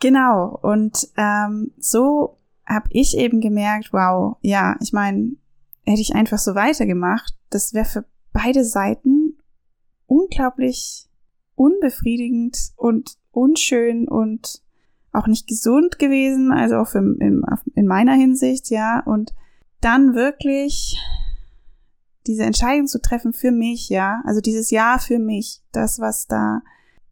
Genau, 0.00 0.58
und 0.60 1.08
ähm, 1.16 1.70
so 1.78 2.36
habe 2.66 2.86
ich 2.90 3.16
eben 3.16 3.40
gemerkt, 3.40 3.92
wow, 3.92 4.36
ja, 4.40 4.76
ich 4.80 4.92
meine, 4.92 5.36
hätte 5.84 6.00
ich 6.00 6.14
einfach 6.14 6.38
so 6.38 6.54
weitergemacht, 6.54 7.34
das 7.50 7.74
wäre 7.74 7.84
für 7.84 8.04
beide 8.32 8.64
Seiten 8.64 9.38
unglaublich 10.06 11.08
unbefriedigend 11.54 12.72
und 12.76 13.16
unschön 13.30 14.08
und 14.08 14.62
auch 15.12 15.26
nicht 15.26 15.46
gesund 15.46 15.98
gewesen, 15.98 16.50
also 16.50 16.76
auch 16.76 16.88
für, 16.88 16.98
in, 16.98 17.42
in 17.74 17.86
meiner 17.86 18.14
Hinsicht, 18.14 18.70
ja, 18.70 19.00
und 19.00 19.32
dann 19.80 20.14
wirklich 20.14 20.98
diese 22.26 22.44
Entscheidung 22.44 22.86
zu 22.86 23.00
treffen 23.00 23.32
für 23.32 23.52
mich, 23.52 23.88
ja, 23.90 24.22
also 24.24 24.40
dieses 24.40 24.70
Ja 24.70 24.98
für 24.98 25.18
mich, 25.18 25.62
das, 25.72 26.00
was 26.00 26.26
da 26.26 26.62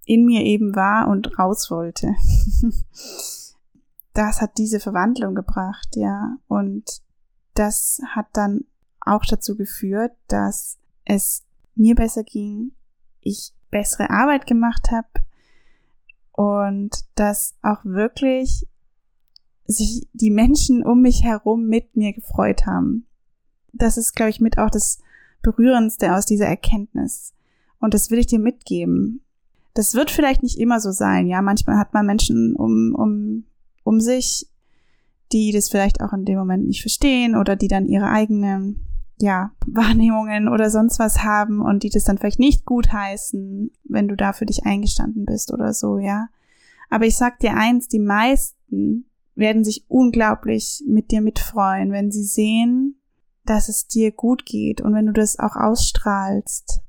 in 0.05 0.25
mir 0.25 0.43
eben 0.43 0.75
war 0.75 1.09
und 1.09 1.39
raus 1.39 1.71
wollte. 1.71 2.15
das 4.14 4.40
hat 4.40 4.59
diese 4.59 4.81
Verwandlung 4.81 5.35
gebracht, 5.35 5.88
ja. 5.95 6.37
Und 6.49 7.02
das 7.54 8.00
hat 8.14 8.26
dann 8.33 8.64
auch 9.00 9.25
dazu 9.25 9.57
geführt, 9.57 10.12
dass 10.28 10.78
es 11.04 11.45
mir 11.75 11.95
besser 11.95 12.23
ging, 12.23 12.73
ich 13.21 13.52
bessere 13.71 14.11
Arbeit 14.11 14.47
gemacht 14.47 14.90
habe 14.90 15.09
und 16.33 16.90
dass 17.14 17.57
auch 17.62 17.85
wirklich 17.85 18.66
sich 19.66 20.09
die 20.12 20.31
Menschen 20.31 20.85
um 20.85 21.00
mich 21.00 21.25
herum 21.25 21.66
mit 21.66 21.97
mir 21.97 22.12
gefreut 22.12 22.66
haben. 22.66 23.07
Das 23.73 23.97
ist, 23.97 24.14
glaube 24.14 24.31
ich, 24.31 24.40
mit 24.40 24.59
auch 24.59 24.71
das 24.71 24.99
Berührendste 25.40 26.14
aus 26.14 26.26
dieser 26.26 26.47
Erkenntnis. 26.47 27.33
Und 27.81 27.95
das 27.95 28.11
will 28.11 28.19
ich 28.19 28.26
dir 28.26 28.38
mitgeben. 28.38 29.23
Das 29.75 29.95
wird 29.95 30.11
vielleicht 30.11 30.42
nicht 30.42 30.59
immer 30.59 30.78
so 30.78 30.92
sein, 30.92 31.26
ja. 31.26 31.40
Manchmal 31.40 31.78
hat 31.78 31.95
man 31.95 32.07
Menschen 32.07 32.54
um, 32.54 32.95
um 32.95 33.45
um 33.85 34.01
sich, 34.01 34.49
die 35.33 35.53
das 35.53 35.69
vielleicht 35.69 36.01
auch 36.01 36.12
in 36.12 36.25
dem 36.25 36.39
Moment 36.39 36.67
nicht 36.67 36.83
verstehen 36.83 37.37
oder 37.37 37.57
die 37.57 37.69
dann 37.69 37.87
ihre 37.87 38.09
eigenen 38.09 38.87
ja, 39.19 39.53
Wahrnehmungen 39.67 40.49
oder 40.49 40.71
sonst 40.71 40.99
was 40.99 41.23
haben 41.23 41.61
und 41.61 41.83
die 41.83 41.91
das 41.91 42.05
dann 42.05 42.19
vielleicht 42.19 42.41
nicht 42.41 42.65
gut 42.65 42.93
heißen, 42.93 43.71
wenn 43.85 44.09
du 44.09 44.17
da 44.17 44.33
für 44.33 44.47
dich 44.47 44.67
eingestanden 44.67 45.25
bist 45.25 45.53
oder 45.53 45.73
so, 45.73 45.99
ja. 45.99 46.29
Aber 46.91 47.07
ich 47.07 47.17
sag 47.17 47.39
dir 47.39 47.55
eins, 47.55 47.89
die 47.89 48.01
meisten 48.01 49.07
werden 49.35 49.65
sich 49.65 49.87
unglaublich 49.89 50.85
mit 50.87 51.11
dir 51.11 51.23
mitfreuen, 51.23 51.91
wenn 51.91 52.11
sie 52.11 52.25
sehen, 52.25 52.97
dass 53.47 53.69
es 53.69 53.87
dir 53.87 54.12
gut 54.12 54.45
geht 54.45 54.81
und 54.83 54.95
wenn 54.95 55.07
du 55.07 55.12
das 55.12 55.39
auch 55.39 55.57
ausstrahlst 55.57 56.83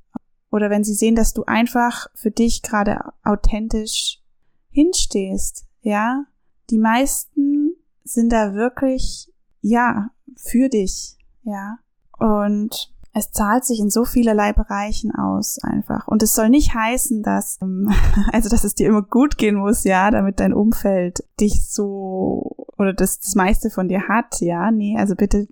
oder 0.52 0.70
wenn 0.70 0.84
sie 0.84 0.94
sehen, 0.94 1.16
dass 1.16 1.34
du 1.34 1.46
einfach 1.46 2.08
für 2.14 2.32
dich 2.32 2.62
gerade 2.62 3.00
authentisch 3.24 4.22
hinstehst, 4.70 5.66
ja, 5.82 6.26
die 6.74 6.80
meisten 6.80 7.76
sind 8.04 8.34
da 8.34 8.56
wirklich, 8.56 9.32
ja, 9.62 10.10
für 10.36 10.70
dich, 10.70 11.20
ja. 11.44 11.78
Und 12.18 12.92
es 13.14 13.32
zahlt 13.32 13.64
sich 13.64 13.80
in 13.80 13.92
so 13.92 14.06
vielerlei 14.06 14.54
Bereichen 14.54 15.14
aus 15.14 15.60
einfach. 15.60 16.08
Und 16.08 16.24
es 16.24 16.34
soll 16.34 16.50
nicht 16.50 16.74
heißen, 16.74 17.22
dass, 17.22 17.60
ähm, 17.62 17.94
also 18.34 18.50
dass 18.50 18.64
es 18.64 18.74
dir 18.74 18.88
immer 18.88 19.04
gut 19.04 19.38
gehen 19.38 19.56
muss, 19.56 19.84
ja, 19.84 20.10
damit 20.10 20.40
dein 20.40 20.52
Umfeld 20.52 21.24
dich 21.40 21.64
so 21.70 22.56
oder 22.80 22.92
das, 22.92 23.20
das 23.20 23.36
meiste 23.36 23.70
von 23.70 23.88
dir 23.88 24.08
hat, 24.08 24.42
ja. 24.42 24.72
Nee, 24.72 24.98
also 24.98 25.14
bitte 25.14 25.48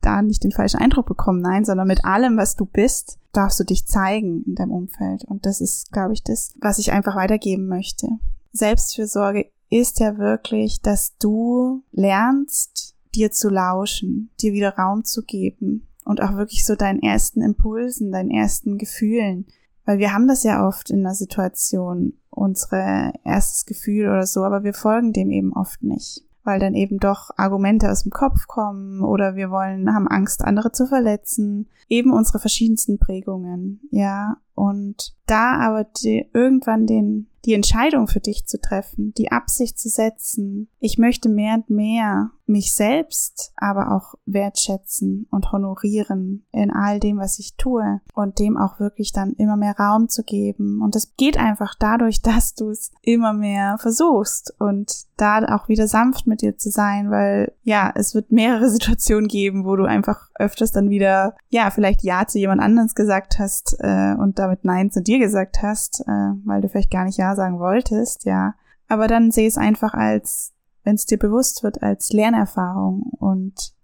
da 0.00 0.22
nicht 0.22 0.42
den 0.42 0.50
falschen 0.50 0.80
Eindruck 0.80 1.06
bekommen, 1.06 1.40
nein, 1.40 1.64
sondern 1.64 1.86
mit 1.86 2.04
allem, 2.04 2.36
was 2.36 2.56
du 2.56 2.66
bist, 2.66 3.20
darfst 3.32 3.60
du 3.60 3.64
dich 3.64 3.86
zeigen 3.86 4.42
in 4.44 4.56
deinem 4.56 4.72
Umfeld. 4.72 5.24
Und 5.24 5.46
das 5.46 5.60
ist, 5.60 5.92
glaube 5.92 6.14
ich, 6.14 6.24
das, 6.24 6.52
was 6.60 6.80
ich 6.80 6.90
einfach 6.90 7.14
weitergeben 7.14 7.68
möchte. 7.68 8.08
Selbstfürsorge 8.52 9.50
ist 9.70 10.00
ja 10.00 10.18
wirklich, 10.18 10.80
dass 10.80 11.16
du 11.18 11.82
lernst, 11.92 12.94
dir 13.14 13.30
zu 13.30 13.48
lauschen, 13.48 14.30
dir 14.40 14.52
wieder 14.52 14.76
Raum 14.76 15.04
zu 15.04 15.22
geben 15.22 15.86
und 16.04 16.22
auch 16.22 16.36
wirklich 16.36 16.66
so 16.66 16.74
deinen 16.74 17.02
ersten 17.02 17.42
Impulsen, 17.42 18.12
deinen 18.12 18.30
ersten 18.30 18.78
Gefühlen. 18.78 19.46
Weil 19.84 19.98
wir 19.98 20.12
haben 20.12 20.28
das 20.28 20.42
ja 20.42 20.66
oft 20.66 20.90
in 20.90 21.02
der 21.02 21.14
Situation, 21.14 22.14
unsere 22.30 23.12
erstes 23.22 23.66
Gefühl 23.66 24.08
oder 24.08 24.26
so, 24.26 24.44
aber 24.44 24.64
wir 24.64 24.74
folgen 24.74 25.12
dem 25.12 25.30
eben 25.30 25.52
oft 25.52 25.82
nicht 25.82 26.24
weil 26.44 26.60
dann 26.60 26.74
eben 26.74 26.98
doch 26.98 27.30
Argumente 27.36 27.90
aus 27.90 28.02
dem 28.02 28.12
Kopf 28.12 28.46
kommen 28.46 29.02
oder 29.02 29.34
wir 29.34 29.50
wollen, 29.50 29.92
haben 29.92 30.06
Angst, 30.06 30.44
andere 30.44 30.70
zu 30.72 30.86
verletzen. 30.86 31.68
Eben 31.88 32.12
unsere 32.12 32.38
verschiedensten 32.38 32.98
Prägungen, 32.98 33.80
ja. 33.90 34.36
Und 34.54 35.16
da 35.26 35.58
aber 35.58 35.84
die, 35.84 36.28
irgendwann 36.32 36.86
den 36.86 37.28
die 37.44 37.54
Entscheidung 37.54 38.08
für 38.08 38.20
dich 38.20 38.46
zu 38.46 38.60
treffen, 38.60 39.12
die 39.14 39.32
Absicht 39.32 39.78
zu 39.78 39.88
setzen, 39.88 40.68
ich 40.80 40.98
möchte 40.98 41.28
mehr 41.28 41.54
und 41.54 41.70
mehr 41.70 42.30
mich 42.46 42.74
selbst 42.74 43.52
aber 43.56 43.92
auch 43.94 44.14
wertschätzen 44.26 45.26
und 45.30 45.52
honorieren 45.52 46.46
in 46.52 46.70
all 46.70 47.00
dem, 47.00 47.18
was 47.18 47.38
ich 47.38 47.56
tue 47.56 48.00
und 48.14 48.38
dem 48.38 48.56
auch 48.56 48.80
wirklich 48.80 49.12
dann 49.12 49.32
immer 49.32 49.56
mehr 49.56 49.76
Raum 49.78 50.08
zu 50.08 50.22
geben. 50.22 50.82
Und 50.82 50.94
das 50.94 51.14
geht 51.16 51.38
einfach 51.38 51.74
dadurch, 51.78 52.20
dass 52.22 52.54
du 52.54 52.70
es 52.70 52.90
immer 53.02 53.32
mehr 53.32 53.78
versuchst 53.78 54.54
und 54.58 55.06
da 55.16 55.44
auch 55.54 55.68
wieder 55.68 55.86
sanft 55.86 56.26
mit 56.26 56.42
dir 56.42 56.56
zu 56.56 56.70
sein, 56.70 57.10
weil 57.10 57.52
ja, 57.62 57.92
es 57.94 58.14
wird 58.14 58.32
mehrere 58.32 58.68
Situationen 58.74 59.28
geben, 59.28 59.64
wo 59.64 59.76
du 59.76 59.84
einfach 59.84 60.30
öfters 60.34 60.72
dann 60.72 60.90
wieder, 60.90 61.36
ja, 61.48 61.70
vielleicht 61.70 62.02
Ja 62.02 62.26
zu 62.26 62.38
jemand 62.38 62.60
anderes 62.60 62.94
gesagt 62.94 63.38
hast 63.38 63.76
äh, 63.80 64.14
und 64.18 64.38
damit 64.38 64.64
Nein 64.64 64.90
zu 64.90 65.02
dir 65.02 65.18
gesagt 65.18 65.62
hast, 65.62 66.00
äh, 66.06 66.32
weil 66.44 66.60
du 66.60 66.68
vielleicht 66.68 66.90
gar 66.90 67.04
nicht 67.04 67.18
Ja 67.18 67.34
sagen 67.34 67.58
wolltest, 67.58 68.24
ja. 68.24 68.54
Aber 68.88 69.06
dann 69.06 69.30
sehe 69.30 69.48
es 69.48 69.56
einfach 69.56 69.94
als, 69.94 70.53
wenn 70.84 70.94
es 70.94 71.06
dir 71.06 71.18
bewusst 71.18 71.62
wird, 71.62 71.82
als 71.82 72.12
Lernerfahrung 72.12 73.02
und 73.18 73.74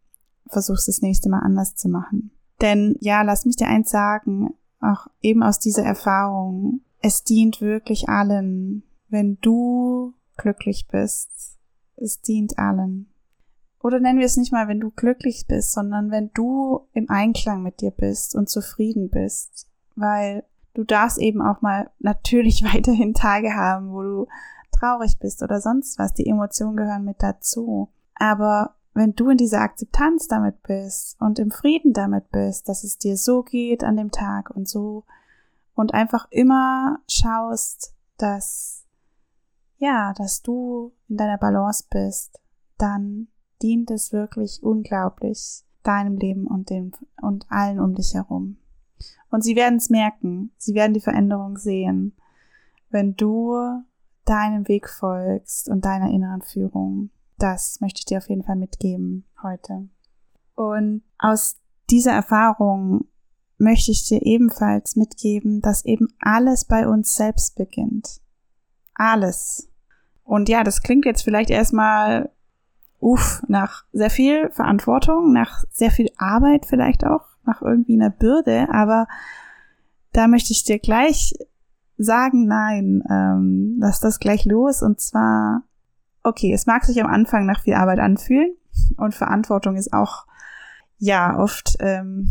versuchst 0.49 0.89
das 0.89 1.03
nächste 1.03 1.29
Mal 1.29 1.41
anders 1.41 1.75
zu 1.75 1.89
machen. 1.89 2.31
Denn 2.61 2.97
ja, 3.01 3.23
lass 3.23 3.47
mich 3.47 3.57
dir 3.57 3.69
eins 3.69 3.91
sagen, 3.91 4.55
auch 4.81 5.07
eben 5.23 5.43
aus 5.43 5.59
dieser 5.59 5.85
Erfahrung, 5.85 6.81
es 7.03 7.25
dient 7.25 7.61
wirklich 7.61 8.09
allen, 8.09 8.83
wenn 9.09 9.39
du 9.41 10.15
glücklich 10.37 10.87
bist. 10.89 11.59
Es 11.97 12.21
dient 12.21 12.59
allen. 12.59 13.13
Oder 13.83 14.01
nennen 14.01 14.19
wir 14.19 14.27
es 14.27 14.37
nicht 14.37 14.53
mal, 14.53 14.69
wenn 14.69 14.81
du 14.81 14.91
glücklich 14.91 15.47
bist, 15.49 15.73
sondern 15.73 16.11
wenn 16.11 16.31
du 16.35 16.87
im 16.93 17.09
Einklang 17.09 17.63
mit 17.63 17.81
dir 17.81 17.91
bist 17.91 18.35
und 18.35 18.49
zufrieden 18.49 19.09
bist. 19.09 19.69
Weil 19.97 20.45
du 20.75 20.85
darfst 20.85 21.19
eben 21.19 21.43
auch 21.43 21.63
mal 21.63 21.91
natürlich 21.99 22.63
weiterhin 22.75 23.15
Tage 23.15 23.55
haben, 23.55 23.93
wo 23.93 24.03
du 24.03 24.27
traurig 24.81 25.19
bist 25.19 25.43
oder 25.43 25.61
sonst 25.61 25.99
was. 25.99 26.15
Die 26.15 26.27
Emotionen 26.27 26.77
gehören 26.77 27.05
mit 27.05 27.23
dazu. 27.23 27.91
Aber 28.15 28.75
wenn 28.95 29.15
du 29.15 29.29
in 29.29 29.37
dieser 29.37 29.61
Akzeptanz 29.61 30.27
damit 30.27 30.63
bist 30.63 31.21
und 31.21 31.39
im 31.39 31.51
Frieden 31.51 31.93
damit 31.93 32.31
bist, 32.31 32.69
dass 32.69 32.83
es 32.85 32.99
dir 32.99 33.17
so 33.17 33.43
geht 33.43 33.85
an 33.85 33.97
dem 33.97 34.11
Tag 34.11 34.51
und 34.51 34.69
so 34.69 35.05
und 35.75 35.95
einfach 35.95 36.27
immer 36.31 36.99
schaust, 37.09 37.95
dass 38.17 38.85
ja, 39.79 40.13
dass 40.13 40.43
du 40.43 40.93
in 41.09 41.17
deiner 41.17 41.39
Balance 41.39 41.85
bist, 41.91 42.39
dann 42.77 43.29
dient 43.63 43.91
es 43.91 44.13
wirklich 44.13 44.63
unglaublich 44.63 45.65
deinem 45.83 46.17
Leben 46.17 46.47
und 46.47 46.69
dem 46.69 46.93
und 47.23 47.47
allen 47.49 47.81
um 47.81 47.95
dich 47.95 48.15
herum. 48.15 48.59
Und 49.31 49.43
sie 49.43 49.57
werden 49.57 49.77
es 49.77 49.89
merken, 49.89 50.53
sie 50.59 50.75
werden 50.75 50.93
die 50.93 51.01
Veränderung 51.01 51.57
sehen, 51.57 52.15
wenn 52.91 53.15
du 53.15 53.83
deinem 54.25 54.69
Weg 54.69 54.89
folgst 54.89 55.69
und 55.69 55.85
deiner 55.85 56.11
inneren 56.11 56.43
Führung. 56.43 57.11
Das 57.39 57.81
möchte 57.81 58.01
ich 58.01 58.05
dir 58.05 58.19
auf 58.19 58.29
jeden 58.29 58.45
Fall 58.45 58.57
mitgeben 58.57 59.25
heute. 59.43 59.89
Und 60.55 61.03
aus 61.19 61.57
dieser 61.89 62.13
Erfahrung 62.13 63.07
möchte 63.59 63.91
ich 63.91 64.07
dir 64.07 64.23
ebenfalls 64.23 64.97
mitgeben, 64.97 65.61
dass 65.61 65.85
eben 65.85 66.09
alles 66.21 66.65
bei 66.65 66.89
uns 66.89 67.15
selbst 67.15 67.57
beginnt. 67.57 68.21
Alles. 68.95 69.69
Und 70.25 70.49
ja, 70.49 70.65
das 70.65 70.83
klingt 70.83 71.05
jetzt 71.05 71.23
vielleicht 71.23 71.51
erstmal, 71.51 72.31
uff, 72.99 73.43
nach 73.49 73.85
sehr 73.93 74.11
viel 74.11 74.51
Verantwortung, 74.51 75.33
nach 75.33 75.65
sehr 75.71 75.91
viel 75.91 76.11
Arbeit 76.17 76.67
vielleicht 76.67 77.05
auch, 77.05 77.25
nach 77.45 77.63
irgendwie 77.63 77.95
einer 77.95 78.11
Bürde, 78.11 78.69
aber 78.71 79.07
da 80.13 80.27
möchte 80.27 80.53
ich 80.53 80.65
dir 80.65 80.79
gleich 80.79 81.35
sagen, 82.03 82.47
nein, 82.47 83.03
ähm, 83.11 83.77
lass 83.79 84.01
das 84.01 84.19
gleich 84.19 84.45
los. 84.45 84.83
Und 84.83 85.01
zwar, 85.01 85.63
okay, 86.23 86.53
es 86.53 86.67
mag 86.67 86.85
sich 86.85 87.03
am 87.03 87.11
Anfang 87.11 87.47
nach 87.47 87.63
viel 87.63 87.75
Arbeit 87.75 87.99
anfühlen 87.99 88.55
und 88.97 89.15
Verantwortung 89.15 89.77
ist 89.77 89.93
auch, 89.93 90.27
ja, 90.99 91.39
oft 91.39 91.77
ähm, 91.81 92.29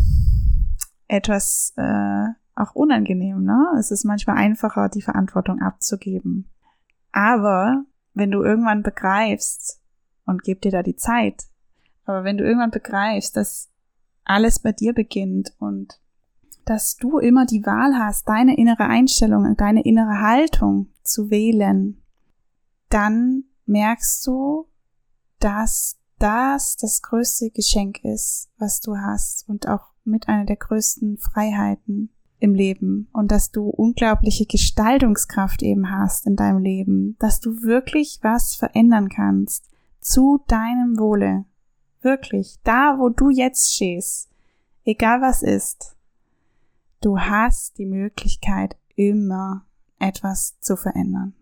etwas 1.07 1.73
äh, 1.77 2.25
auch 2.55 2.75
unangenehm. 2.75 3.43
Ne? 3.43 3.57
Es 3.79 3.89
ist 3.89 4.05
manchmal 4.05 4.37
einfacher, 4.37 4.89
die 4.89 5.01
Verantwortung 5.01 5.59
abzugeben. 5.61 6.47
Aber 7.11 7.83
wenn 8.13 8.31
du 8.31 8.43
irgendwann 8.43 8.83
begreifst, 8.83 9.81
und 10.25 10.43
gib 10.43 10.61
dir 10.61 10.71
da 10.71 10.83
die 10.83 10.95
Zeit, 10.95 11.45
aber 12.05 12.23
wenn 12.23 12.37
du 12.37 12.43
irgendwann 12.43 12.71
begreifst, 12.71 13.35
dass 13.35 13.69
alles 14.23 14.59
bei 14.59 14.71
dir 14.71 14.93
beginnt 14.93 15.53
und 15.57 15.99
dass 16.69 16.97
du 16.97 17.17
immer 17.17 17.47
die 17.47 17.65
Wahl 17.65 17.97
hast, 17.97 18.29
deine 18.29 18.55
innere 18.55 18.85
Einstellung 18.85 19.45
und 19.45 19.59
deine 19.59 19.83
innere 19.83 20.21
Haltung 20.21 20.87
zu 21.01 21.31
wählen, 21.31 22.01
dann 22.89 23.45
merkst 23.65 24.25
du, 24.27 24.67
dass 25.39 25.97
das 26.19 26.77
das 26.77 27.01
größte 27.01 27.49
Geschenk 27.49 28.03
ist, 28.03 28.49
was 28.59 28.81
du 28.81 28.97
hast 28.97 29.49
und 29.49 29.67
auch 29.67 29.93
mit 30.03 30.27
einer 30.27 30.45
der 30.45 30.57
größten 30.57 31.17
Freiheiten 31.17 32.11
im 32.39 32.53
Leben 32.53 33.09
und 33.13 33.31
dass 33.31 33.51
du 33.51 33.67
unglaubliche 33.67 34.45
Gestaltungskraft 34.45 35.63
eben 35.63 35.89
hast 35.89 36.27
in 36.27 36.35
deinem 36.35 36.59
Leben, 36.59 37.15
dass 37.19 37.39
du 37.39 37.63
wirklich 37.63 38.19
was 38.21 38.53
verändern 38.53 39.09
kannst 39.09 39.69
zu 40.01 40.43
deinem 40.47 40.99
Wohle. 40.99 41.45
Wirklich, 42.01 42.59
da 42.63 42.97
wo 42.99 43.09
du 43.09 43.29
jetzt 43.29 43.73
stehst, 43.73 44.29
egal 44.85 45.21
was 45.21 45.41
ist, 45.41 45.95
Du 47.01 47.19
hast 47.19 47.77
die 47.77 47.85
Möglichkeit, 47.85 48.75
immer 48.95 49.65
etwas 49.99 50.59
zu 50.59 50.75
verändern. 50.75 51.33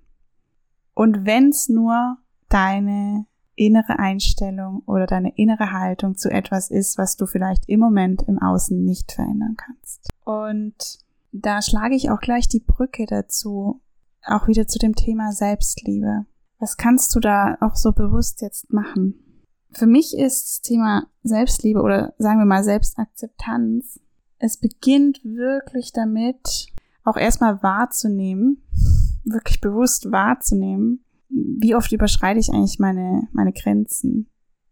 Und 0.93 1.25
wenn's 1.25 1.69
nur 1.69 2.17
deine 2.49 3.25
innere 3.55 3.97
Einstellung 3.97 4.83
oder 4.85 5.07
deine 5.07 5.35
innere 5.35 5.71
Haltung 5.71 6.15
zu 6.15 6.29
etwas 6.29 6.69
ist, 6.69 6.97
was 6.97 7.17
du 7.17 7.25
vielleicht 7.25 7.67
im 7.67 7.79
Moment 7.79 8.21
im 8.23 8.39
Außen 8.39 8.83
nicht 8.83 9.11
verändern 9.11 9.55
kannst. 9.57 10.09
Und 10.23 10.99
da 11.31 11.61
schlage 11.61 11.95
ich 11.95 12.11
auch 12.11 12.19
gleich 12.19 12.47
die 12.47 12.59
Brücke 12.59 13.05
dazu, 13.07 13.81
auch 14.23 14.47
wieder 14.47 14.67
zu 14.67 14.77
dem 14.77 14.95
Thema 14.95 15.31
Selbstliebe. 15.31 16.25
Was 16.59 16.77
kannst 16.77 17.15
du 17.15 17.19
da 17.19 17.57
auch 17.61 17.75
so 17.75 17.91
bewusst 17.91 18.41
jetzt 18.41 18.71
machen? 18.71 19.43
Für 19.71 19.87
mich 19.87 20.15
ist 20.17 20.45
das 20.45 20.61
Thema 20.61 21.07
Selbstliebe 21.23 21.81
oder 21.81 22.13
sagen 22.17 22.39
wir 22.39 22.45
mal 22.45 22.63
Selbstakzeptanz 22.63 23.99
es 24.39 24.57
beginnt 24.57 25.23
wirklich 25.23 25.91
damit, 25.93 26.67
auch 27.03 27.17
erstmal 27.17 27.61
wahrzunehmen, 27.63 28.63
wirklich 29.23 29.61
bewusst 29.61 30.11
wahrzunehmen, 30.11 31.03
wie 31.29 31.75
oft 31.75 31.91
überschreite 31.91 32.39
ich 32.39 32.49
eigentlich 32.49 32.79
meine, 32.79 33.27
meine 33.33 33.53
Grenzen? 33.53 34.29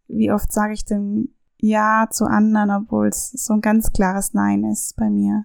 Wie 0.08 0.30
oft 0.32 0.52
sage 0.52 0.72
ich 0.72 0.84
denn 0.84 1.34
Ja 1.58 2.08
zu 2.10 2.24
anderen, 2.24 2.70
obwohl 2.70 3.08
es 3.08 3.30
so 3.32 3.54
ein 3.54 3.60
ganz 3.60 3.92
klares 3.92 4.34
Nein 4.34 4.64
ist 4.64 4.96
bei 4.96 5.10
mir? 5.10 5.44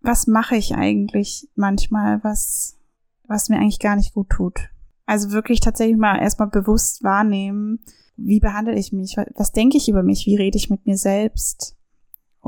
Was 0.00 0.26
mache 0.26 0.56
ich 0.56 0.74
eigentlich 0.74 1.48
manchmal, 1.54 2.22
was, 2.24 2.78
was 3.26 3.48
mir 3.48 3.56
eigentlich 3.56 3.80
gar 3.80 3.96
nicht 3.96 4.14
gut 4.14 4.30
tut? 4.30 4.70
Also 5.06 5.30
wirklich 5.30 5.60
tatsächlich 5.60 5.96
mal 5.96 6.20
erstmal 6.20 6.48
bewusst 6.48 7.02
wahrnehmen, 7.02 7.80
wie 8.16 8.40
behandle 8.40 8.74
ich 8.74 8.92
mich? 8.92 9.16
Was 9.36 9.52
denke 9.52 9.76
ich 9.76 9.88
über 9.88 10.02
mich? 10.02 10.26
Wie 10.26 10.36
rede 10.36 10.58
ich 10.58 10.70
mit 10.70 10.86
mir 10.86 10.96
selbst? 10.96 11.77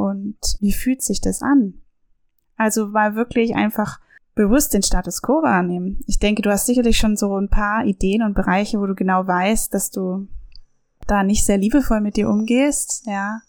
Und 0.09 0.39
wie 0.61 0.73
fühlt 0.73 1.03
sich 1.03 1.21
das 1.21 1.43
an? 1.43 1.75
Also 2.57 2.89
mal 2.89 3.15
wirklich 3.15 3.55
einfach 3.55 4.01
bewusst 4.35 4.75
den 4.75 4.83
Status 4.83 5.23
quo 5.23 5.43
wahrnehmen. 5.43 6.01
Ich 6.07 6.19
denke, 6.19 6.43
du 6.43 6.51
hast 6.51 6.67
sicherlich 6.67 6.97
schon 6.97 7.17
so 7.17 7.37
ein 7.37 7.49
paar 7.49 7.85
Ideen 7.85 8.23
und 8.23 8.35
Bereiche, 8.35 8.81
wo 8.81 8.87
du 8.87 8.95
genau 8.95 9.27
weißt, 9.27 9.73
dass 9.75 9.91
du 9.91 10.29
da 11.07 11.23
nicht 11.23 11.45
sehr 11.45 11.59
liebevoll 11.59 12.01
mit 12.01 12.17
dir 12.17 12.29
umgehst, 12.29 13.07
ja. 13.07 13.41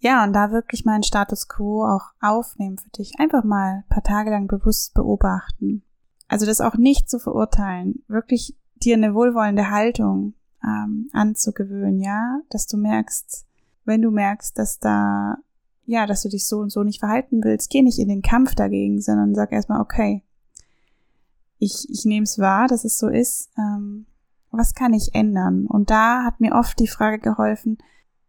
Ja, 0.00 0.24
und 0.24 0.32
da 0.32 0.50
wirklich 0.50 0.84
mal 0.84 0.94
einen 0.94 1.04
Status 1.04 1.46
quo 1.46 1.84
auch 1.84 2.10
aufnehmen 2.20 2.76
für 2.76 2.90
dich. 2.90 3.20
Einfach 3.20 3.44
mal 3.44 3.84
ein 3.84 3.88
paar 3.88 4.02
Tage 4.02 4.30
lang 4.30 4.48
bewusst 4.48 4.94
beobachten. 4.94 5.82
Also 6.26 6.44
das 6.44 6.60
auch 6.60 6.74
nicht 6.74 7.08
zu 7.08 7.20
verurteilen. 7.20 8.02
Wirklich 8.08 8.56
dir 8.82 8.96
eine 8.96 9.14
wohlwollende 9.14 9.70
Haltung 9.70 10.34
ähm, 10.64 11.08
anzugewöhnen, 11.12 12.00
ja. 12.00 12.40
Dass 12.50 12.66
du 12.66 12.78
merkst, 12.78 13.46
wenn 13.84 14.02
du 14.02 14.10
merkst, 14.10 14.58
dass 14.58 14.80
da 14.80 15.36
ja, 15.84 16.06
dass 16.06 16.22
du 16.22 16.28
dich 16.28 16.46
so 16.46 16.58
und 16.58 16.70
so 16.70 16.82
nicht 16.82 17.00
verhalten 17.00 17.42
willst, 17.42 17.70
geh 17.70 17.82
nicht 17.82 17.98
in 17.98 18.08
den 18.08 18.22
Kampf 18.22 18.54
dagegen, 18.54 19.00
sondern 19.00 19.34
sag 19.34 19.52
erstmal, 19.52 19.80
okay, 19.80 20.22
ich, 21.58 21.86
ich 21.90 22.04
nehme 22.04 22.24
es 22.24 22.38
wahr, 22.38 22.66
dass 22.68 22.84
es 22.84 22.98
so 22.98 23.08
ist, 23.08 23.50
ähm, 23.56 24.06
was 24.50 24.74
kann 24.74 24.92
ich 24.92 25.14
ändern? 25.14 25.66
Und 25.66 25.90
da 25.90 26.24
hat 26.24 26.40
mir 26.40 26.54
oft 26.54 26.78
die 26.78 26.88
Frage 26.88 27.18
geholfen, 27.18 27.78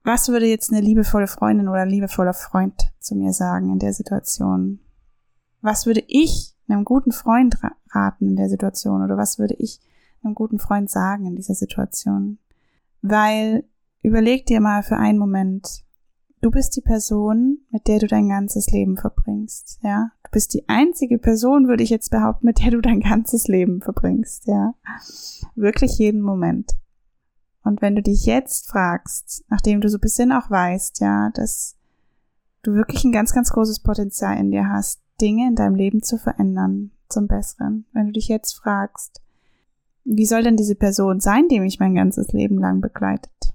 was 0.03 0.29
würde 0.29 0.45
jetzt 0.45 0.71
eine 0.71 0.81
liebevolle 0.81 1.27
Freundin 1.27 1.67
oder 1.67 1.85
liebevoller 1.85 2.33
Freund 2.33 2.91
zu 2.99 3.15
mir 3.15 3.33
sagen 3.33 3.71
in 3.71 3.79
der 3.79 3.93
Situation? 3.93 4.79
Was 5.61 5.85
würde 5.85 6.03
ich 6.07 6.55
einem 6.67 6.83
guten 6.83 7.11
Freund 7.11 7.57
raten 7.89 8.27
in 8.27 8.35
der 8.35 8.49
Situation 8.49 9.01
oder 9.01 9.17
was 9.17 9.39
würde 9.39 9.55
ich 9.55 9.79
einem 10.23 10.35
guten 10.35 10.59
Freund 10.59 10.89
sagen 10.89 11.25
in 11.25 11.35
dieser 11.35 11.55
Situation? 11.55 12.37
Weil 13.01 13.63
überleg 14.01 14.45
dir 14.45 14.59
mal 14.59 14.83
für 14.83 14.97
einen 14.97 15.19
Moment, 15.19 15.83
Du 16.43 16.51
bist 16.51 16.75
die 16.75 16.81
Person, 16.81 17.59
mit 17.71 17.87
der 17.87 17.99
du 17.99 18.07
dein 18.07 18.27
ganzes 18.27 18.69
Leben 18.69 18.97
verbringst, 18.97 19.79
ja. 19.81 20.11
Du 20.23 20.31
bist 20.31 20.53
die 20.53 20.67
einzige 20.67 21.17
Person, 21.17 21.69
würde 21.69 21.83
ich 21.83 21.89
jetzt 21.89 22.11
behaupten, 22.11 22.45
mit 22.45 22.59
der 22.59 22.71
du 22.71 22.81
dein 22.81 22.99
ganzes 22.99 23.47
Leben 23.47 23.79
verbringst, 23.79 24.47
ja. 24.47 24.73
Wirklich 25.55 25.97
jeden 25.99 26.19
Moment. 26.19 26.73
Und 27.63 27.81
wenn 27.81 27.95
du 27.95 28.01
dich 28.01 28.25
jetzt 28.25 28.67
fragst, 28.67 29.45
nachdem 29.47 29.79
du 29.79 29.87
so 29.87 29.95
ein 29.95 30.01
bisschen 30.01 30.33
auch 30.33 30.49
weißt, 30.49 30.99
ja, 30.99 31.29
dass 31.29 31.77
du 32.61 32.73
wirklich 32.73 33.05
ein 33.05 33.13
ganz, 33.13 33.31
ganz 33.33 33.49
großes 33.53 33.79
Potenzial 33.79 34.37
in 34.37 34.51
dir 34.51 34.67
hast, 34.67 34.99
Dinge 35.21 35.47
in 35.47 35.55
deinem 35.55 35.75
Leben 35.75 36.03
zu 36.03 36.17
verändern 36.17 36.91
zum 37.07 37.27
Besseren. 37.27 37.85
Wenn 37.93 38.07
du 38.07 38.11
dich 38.11 38.27
jetzt 38.27 38.51
fragst, 38.51 39.21
wie 40.03 40.25
soll 40.25 40.43
denn 40.43 40.57
diese 40.57 40.75
Person 40.75 41.21
sein, 41.21 41.47
die 41.47 41.61
mich 41.61 41.79
mein 41.79 41.95
ganzes 41.95 42.33
Leben 42.33 42.59
lang 42.59 42.81
begleitet? 42.81 43.52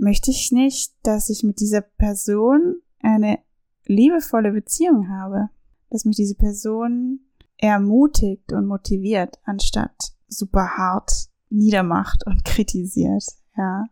Möchte 0.00 0.30
ich 0.30 0.50
nicht, 0.50 0.94
dass 1.02 1.30
ich 1.30 1.42
mit 1.42 1.60
dieser 1.60 1.82
Person 1.82 2.80
eine 3.00 3.38
liebevolle 3.84 4.52
Beziehung 4.52 5.08
habe, 5.08 5.50
dass 5.90 6.04
mich 6.04 6.16
diese 6.16 6.34
Person 6.34 7.20
ermutigt 7.58 8.52
und 8.52 8.66
motiviert, 8.66 9.38
anstatt 9.44 10.12
super 10.28 10.76
hart 10.76 11.28
niedermacht 11.50 12.26
und 12.26 12.44
kritisiert, 12.44 13.24
ja. 13.56 13.86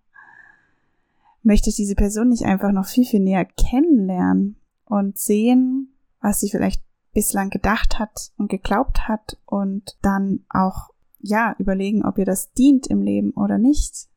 möchte 1.42 1.70
ich 1.70 1.76
diese 1.76 1.94
Person 1.94 2.28
nicht 2.30 2.44
einfach 2.44 2.72
noch 2.72 2.86
viel, 2.86 3.04
viel 3.04 3.20
näher 3.20 3.44
kennenlernen 3.44 4.56
und 4.84 5.18
sehen, 5.18 5.92
was 6.20 6.40
sie 6.40 6.48
vielleicht 6.48 6.82
bislang 7.12 7.50
gedacht 7.50 7.98
hat 7.98 8.32
und 8.36 8.48
geglaubt 8.48 9.08
hat 9.08 9.38
und 9.44 9.96
dann 10.02 10.44
auch, 10.48 10.90
ja, 11.20 11.54
überlegen, 11.58 12.04
ob 12.04 12.16
ihr 12.18 12.24
das 12.24 12.52
dient 12.52 12.86
im 12.86 13.02
Leben 13.02 13.32
oder 13.32 13.58
nicht. 13.58 14.08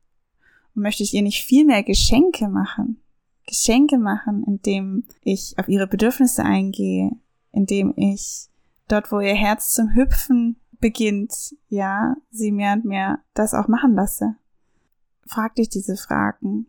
Möchte 0.73 1.03
ich 1.03 1.13
ihr 1.13 1.21
nicht 1.21 1.43
viel 1.43 1.65
mehr 1.65 1.83
Geschenke 1.83 2.47
machen? 2.47 3.01
Geschenke 3.45 3.97
machen, 3.97 4.43
indem 4.45 5.05
ich 5.23 5.55
auf 5.57 5.67
ihre 5.67 5.87
Bedürfnisse 5.87 6.43
eingehe, 6.43 7.11
indem 7.51 7.93
ich 7.97 8.47
dort, 8.87 9.11
wo 9.11 9.19
ihr 9.19 9.35
Herz 9.35 9.73
zum 9.73 9.93
Hüpfen 9.93 10.57
beginnt, 10.79 11.55
ja, 11.69 12.15
sie 12.29 12.51
mehr 12.51 12.73
und 12.73 12.85
mehr 12.85 13.19
das 13.33 13.53
auch 13.53 13.67
machen 13.67 13.93
lasse. 13.93 14.35
Frag 15.25 15.55
dich 15.55 15.69
diese 15.69 15.95
Fragen. 15.95 16.67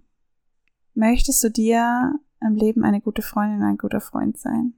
Möchtest 0.95 1.43
du 1.43 1.51
dir 1.51 2.19
im 2.41 2.55
Leben 2.55 2.85
eine 2.85 3.01
gute 3.01 3.23
Freundin, 3.23 3.63
ein 3.63 3.79
guter 3.79 4.01
Freund 4.01 4.39
sein? 4.39 4.75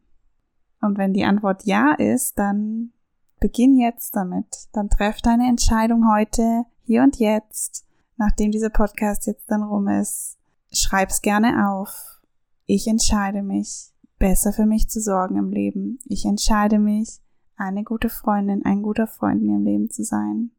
Und 0.81 0.99
wenn 0.99 1.13
die 1.13 1.25
Antwort 1.25 1.65
ja 1.65 1.93
ist, 1.93 2.39
dann 2.39 2.93
beginn 3.41 3.79
jetzt 3.79 4.15
damit. 4.15 4.69
Dann 4.73 4.89
treff 4.89 5.21
deine 5.21 5.49
Entscheidung 5.49 6.11
heute, 6.13 6.65
hier 6.85 7.03
und 7.03 7.19
jetzt, 7.19 7.84
nachdem 8.17 8.51
dieser 8.51 8.71
Podcast 8.71 9.27
jetzt 9.27 9.51
dann 9.51 9.63
rum 9.63 9.89
ist. 9.89 10.39
Schreib's 10.73 11.23
gerne 11.23 11.71
auf. 11.71 12.21
Ich 12.67 12.87
entscheide 12.87 13.43
mich, 13.43 13.93
besser 14.19 14.53
für 14.53 14.67
mich 14.67 14.89
zu 14.89 15.01
sorgen 15.01 15.37
im 15.37 15.51
Leben. 15.51 15.99
Ich 16.07 16.25
entscheide 16.25 16.79
mich, 16.79 17.21
eine 17.57 17.85
gute 17.85 18.09
Freundin, 18.09 18.65
ein 18.65 18.83
guter 18.83 19.07
Freund 19.07 19.43
mir 19.43 19.57
im 19.57 19.65
Leben 19.65 19.91
zu 19.91 20.03
sein. 20.03 20.51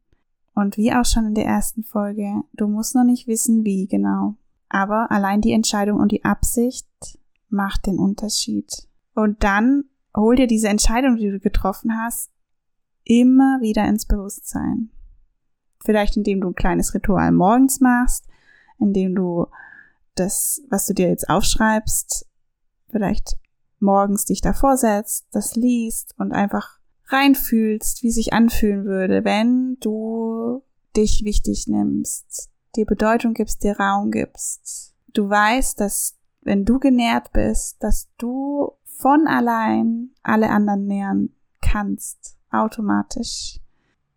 Und 0.54 0.76
wie 0.78 0.92
auch 0.94 1.04
schon 1.04 1.26
in 1.26 1.34
der 1.34 1.46
ersten 1.46 1.84
Folge, 1.84 2.42
du 2.54 2.66
musst 2.66 2.94
noch 2.94 3.04
nicht 3.04 3.26
wissen, 3.26 3.64
wie 3.64 3.86
genau. 3.86 4.36
Aber 4.68 5.10
allein 5.10 5.40
die 5.40 5.52
Entscheidung 5.52 6.00
und 6.00 6.12
die 6.12 6.24
Absicht 6.24 6.88
macht 7.48 7.86
den 7.86 7.98
Unterschied. 7.98 8.88
Und 9.14 9.44
dann 9.44 9.84
hol 10.16 10.36
dir 10.36 10.46
diese 10.46 10.68
Entscheidung, 10.68 11.16
die 11.16 11.30
du 11.30 11.40
getroffen 11.40 11.98
hast, 11.98 12.30
immer 13.04 13.60
wieder 13.60 13.86
ins 13.86 14.06
Bewusstsein. 14.06 14.90
Vielleicht 15.86 16.16
indem 16.16 16.40
du 16.40 16.48
ein 16.48 16.54
kleines 16.56 16.94
Ritual 16.94 17.30
morgens 17.30 17.80
machst, 17.80 18.26
indem 18.80 19.14
du 19.14 19.46
das, 20.16 20.60
was 20.68 20.86
du 20.86 20.94
dir 20.94 21.08
jetzt 21.08 21.30
aufschreibst, 21.30 22.26
vielleicht 22.90 23.38
morgens 23.78 24.24
dich 24.24 24.40
davor 24.40 24.76
setzt, 24.76 25.26
das 25.30 25.54
liest 25.54 26.14
und 26.18 26.32
einfach 26.32 26.80
reinfühlst, 27.06 28.02
wie 28.02 28.10
sich 28.10 28.32
anfühlen 28.32 28.84
würde, 28.84 29.24
wenn 29.24 29.76
du 29.78 30.64
dich 30.96 31.22
wichtig 31.24 31.68
nimmst, 31.68 32.50
dir 32.74 32.84
Bedeutung 32.84 33.32
gibst, 33.32 33.62
dir 33.62 33.78
Raum 33.78 34.10
gibst. 34.10 34.92
Du 35.12 35.30
weißt, 35.30 35.78
dass 35.78 36.18
wenn 36.40 36.64
du 36.64 36.80
genährt 36.80 37.32
bist, 37.32 37.80
dass 37.80 38.08
du 38.18 38.72
von 38.84 39.28
allein 39.28 40.10
alle 40.24 40.50
anderen 40.50 40.86
nähern 40.86 41.30
kannst, 41.62 42.36
automatisch. 42.50 43.60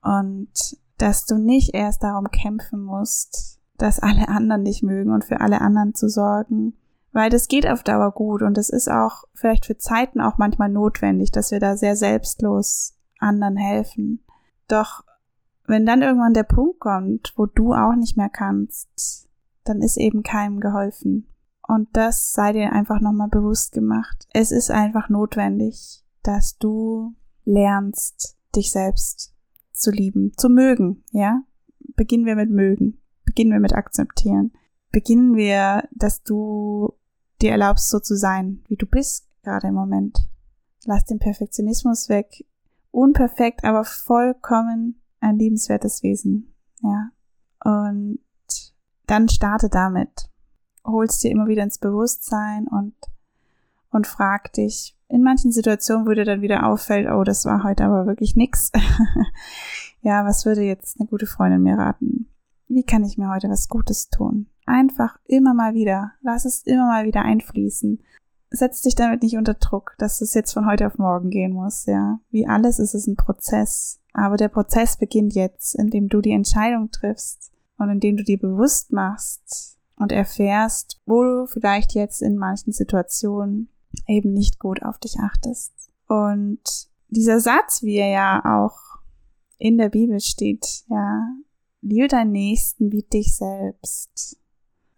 Und 0.02 0.80
dass 1.00 1.26
du 1.26 1.38
nicht 1.38 1.74
erst 1.74 2.04
darum 2.04 2.30
kämpfen 2.30 2.82
musst, 2.82 3.60
dass 3.78 4.00
alle 4.00 4.28
anderen 4.28 4.66
dich 4.66 4.84
mögen 4.84 5.12
und 5.12 5.24
für 5.24 5.42
alle 5.42 5.62
anderen 5.62 5.96
zu 5.96 6.10
sorgen, 6.10 6.74
weil 7.12 7.30
das 7.30 7.48
geht 7.48 7.68
auf 7.68 7.84
Dauer 7.84 8.12
gut 8.12 8.44
und 8.44 8.58
es 8.58 8.70
ist 8.70 8.92
auch 8.92 9.24
vielleicht 9.34 9.66
für 9.66 9.78
Zeiten 9.78 10.22
auch 10.22 10.38
manchmal 10.38 10.70
notwendig, 10.70 11.32
dass 11.32 11.52
wir 11.52 11.60
da 11.60 11.76
sehr 11.76 11.96
selbstlos 11.96 12.96
anderen 13.18 13.58
helfen. 13.58 14.24
Doch 14.68 15.04
wenn 15.66 15.86
dann 15.86 16.02
irgendwann 16.02 16.34
der 16.34 16.44
Punkt 16.44 16.80
kommt, 16.80 17.34
wo 17.36 17.46
du 17.46 17.74
auch 17.74 17.96
nicht 17.96 18.18
mehr 18.18 18.30
kannst, 18.30 19.28
dann 19.64 19.82
ist 19.82 19.98
eben 19.98 20.24
keinem 20.24 20.60
geholfen. 20.60 21.28
Und 21.68 21.90
das 21.94 22.34
sei 22.34 22.54
dir 22.54 22.74
einfach 22.74 23.00
nochmal 23.00 23.30
bewusst 23.30 23.72
gemacht. 23.72 24.28
Es 24.34 24.52
ist 24.52 24.72
einfach 24.72 25.10
notwendig, 25.10 26.04
dass 26.24 26.58
du 26.58 27.14
lernst, 27.46 28.38
dich 28.56 28.72
selbst 28.72 29.36
zu 29.80 29.92
lieben, 29.92 30.34
zu 30.38 30.50
mögen, 30.50 31.04
ja? 31.12 31.44
Beginnen 31.96 32.26
wir 32.26 32.36
mit 32.36 32.50
mögen. 32.50 33.02
Beginnen 33.26 33.52
wir 33.52 33.60
mit 33.60 33.74
akzeptieren. 33.74 34.54
Beginnen 34.92 35.36
wir, 35.36 35.88
dass 35.92 36.24
du 36.24 36.94
dir 37.42 37.52
erlaubst, 37.52 37.90
so 37.90 38.00
zu 38.00 38.16
sein, 38.16 38.64
wie 38.68 38.76
du 38.76 38.86
bist 38.86 39.30
gerade 39.44 39.68
im 39.68 39.74
Moment. 39.74 40.20
Lass 40.86 41.06
den 41.06 41.20
Perfektionismus 41.20 42.10
weg. 42.10 42.46
Unperfekt, 42.92 43.64
aber 43.64 43.84
vollkommen 43.84 45.02
ein 45.20 45.38
liebenswertes 45.38 46.04
Wesen. 46.04 46.56
Ja. 46.82 47.12
Und 47.64 48.20
dann 49.06 49.30
starte 49.30 49.70
damit. 49.70 50.30
Holst 50.86 51.24
dir 51.24 51.32
immer 51.32 51.48
wieder 51.48 51.64
ins 51.64 51.78
Bewusstsein 51.78 52.68
und, 52.68 52.96
und 53.92 54.08
frag 54.08 54.54
dich, 54.54 54.96
in 55.08 55.24
manchen 55.24 55.52
Situationen, 55.52 56.06
dir 56.16 56.26
dann 56.26 56.42
wieder 56.42 56.68
auffällt, 56.68 57.08
oh, 57.12 57.24
das 57.24 57.46
war 57.46 57.64
heute 57.64 57.84
aber 57.84 58.06
wirklich 58.06 58.36
nix. 58.36 58.72
ja, 60.02 60.24
was 60.26 60.46
würde 60.46 60.62
jetzt 60.62 61.00
eine 61.00 61.10
gute 61.10 61.26
Freundin 61.26 61.64
mir 61.64 61.78
raten? 61.78 62.28
Wie 62.68 62.84
kann 62.84 63.04
ich 63.04 63.18
mir 63.18 63.30
heute 63.30 63.50
was 63.50 63.68
Gutes 63.68 64.10
tun? 64.10 64.46
Einfach 64.68 65.18
immer 65.26 65.56
mal 65.56 65.74
wieder. 65.74 66.12
Lass 66.22 66.46
es 66.46 66.62
immer 66.64 66.86
mal 66.86 67.06
wieder 67.06 67.24
einfließen. 67.24 68.00
Setz 68.52 68.84
dich 68.84 68.94
damit 68.94 69.24
nicht 69.24 69.38
unter 69.38 69.56
Druck, 69.56 69.96
dass 69.98 70.22
es 70.22 70.36
jetzt 70.36 70.54
von 70.54 70.68
heute 70.68 70.86
auf 70.86 71.00
morgen 71.00 71.32
gehen 71.32 71.54
muss, 71.54 71.88
ja. 71.88 72.20
Wie 72.30 72.48
alles 72.48 72.78
ist 72.78 72.94
es 72.94 73.08
ein 73.08 73.16
Prozess. 73.16 74.00
Aber 74.14 74.38
der 74.38 74.50
Prozess 74.50 74.98
beginnt 74.98 75.34
jetzt, 75.34 75.76
indem 75.76 76.08
du 76.08 76.22
die 76.22 76.32
Entscheidung 76.32 76.92
triffst 76.92 77.52
und 77.78 77.90
indem 77.90 78.18
du 78.18 78.24
dir 78.24 78.40
bewusst 78.40 78.92
machst 78.92 79.78
und 79.96 80.12
erfährst, 80.12 81.00
wo 81.06 81.24
du 81.24 81.48
vielleicht 81.48 81.94
jetzt 81.94 82.22
in 82.22 82.38
manchen 82.38 82.74
Situationen 82.74 83.70
eben 84.08 84.34
nicht 84.34 84.60
gut 84.60 84.84
auf 84.84 84.98
dich 85.00 85.20
achtest. 85.20 85.74
Und 86.08 86.62
dieser 87.10 87.40
Satz, 87.40 87.84
wie 87.84 87.96
er 87.96 88.10
ja 88.10 88.64
auch 88.64 89.00
in 89.58 89.78
der 89.78 89.90
Bibel 89.90 90.20
steht, 90.20 90.84
ja, 90.90 91.28
liebe 91.82 92.08
deinen 92.08 92.32
Nächsten 92.32 92.92
wie 92.92 93.04
dich 93.04 93.36
selbst. 93.36 94.38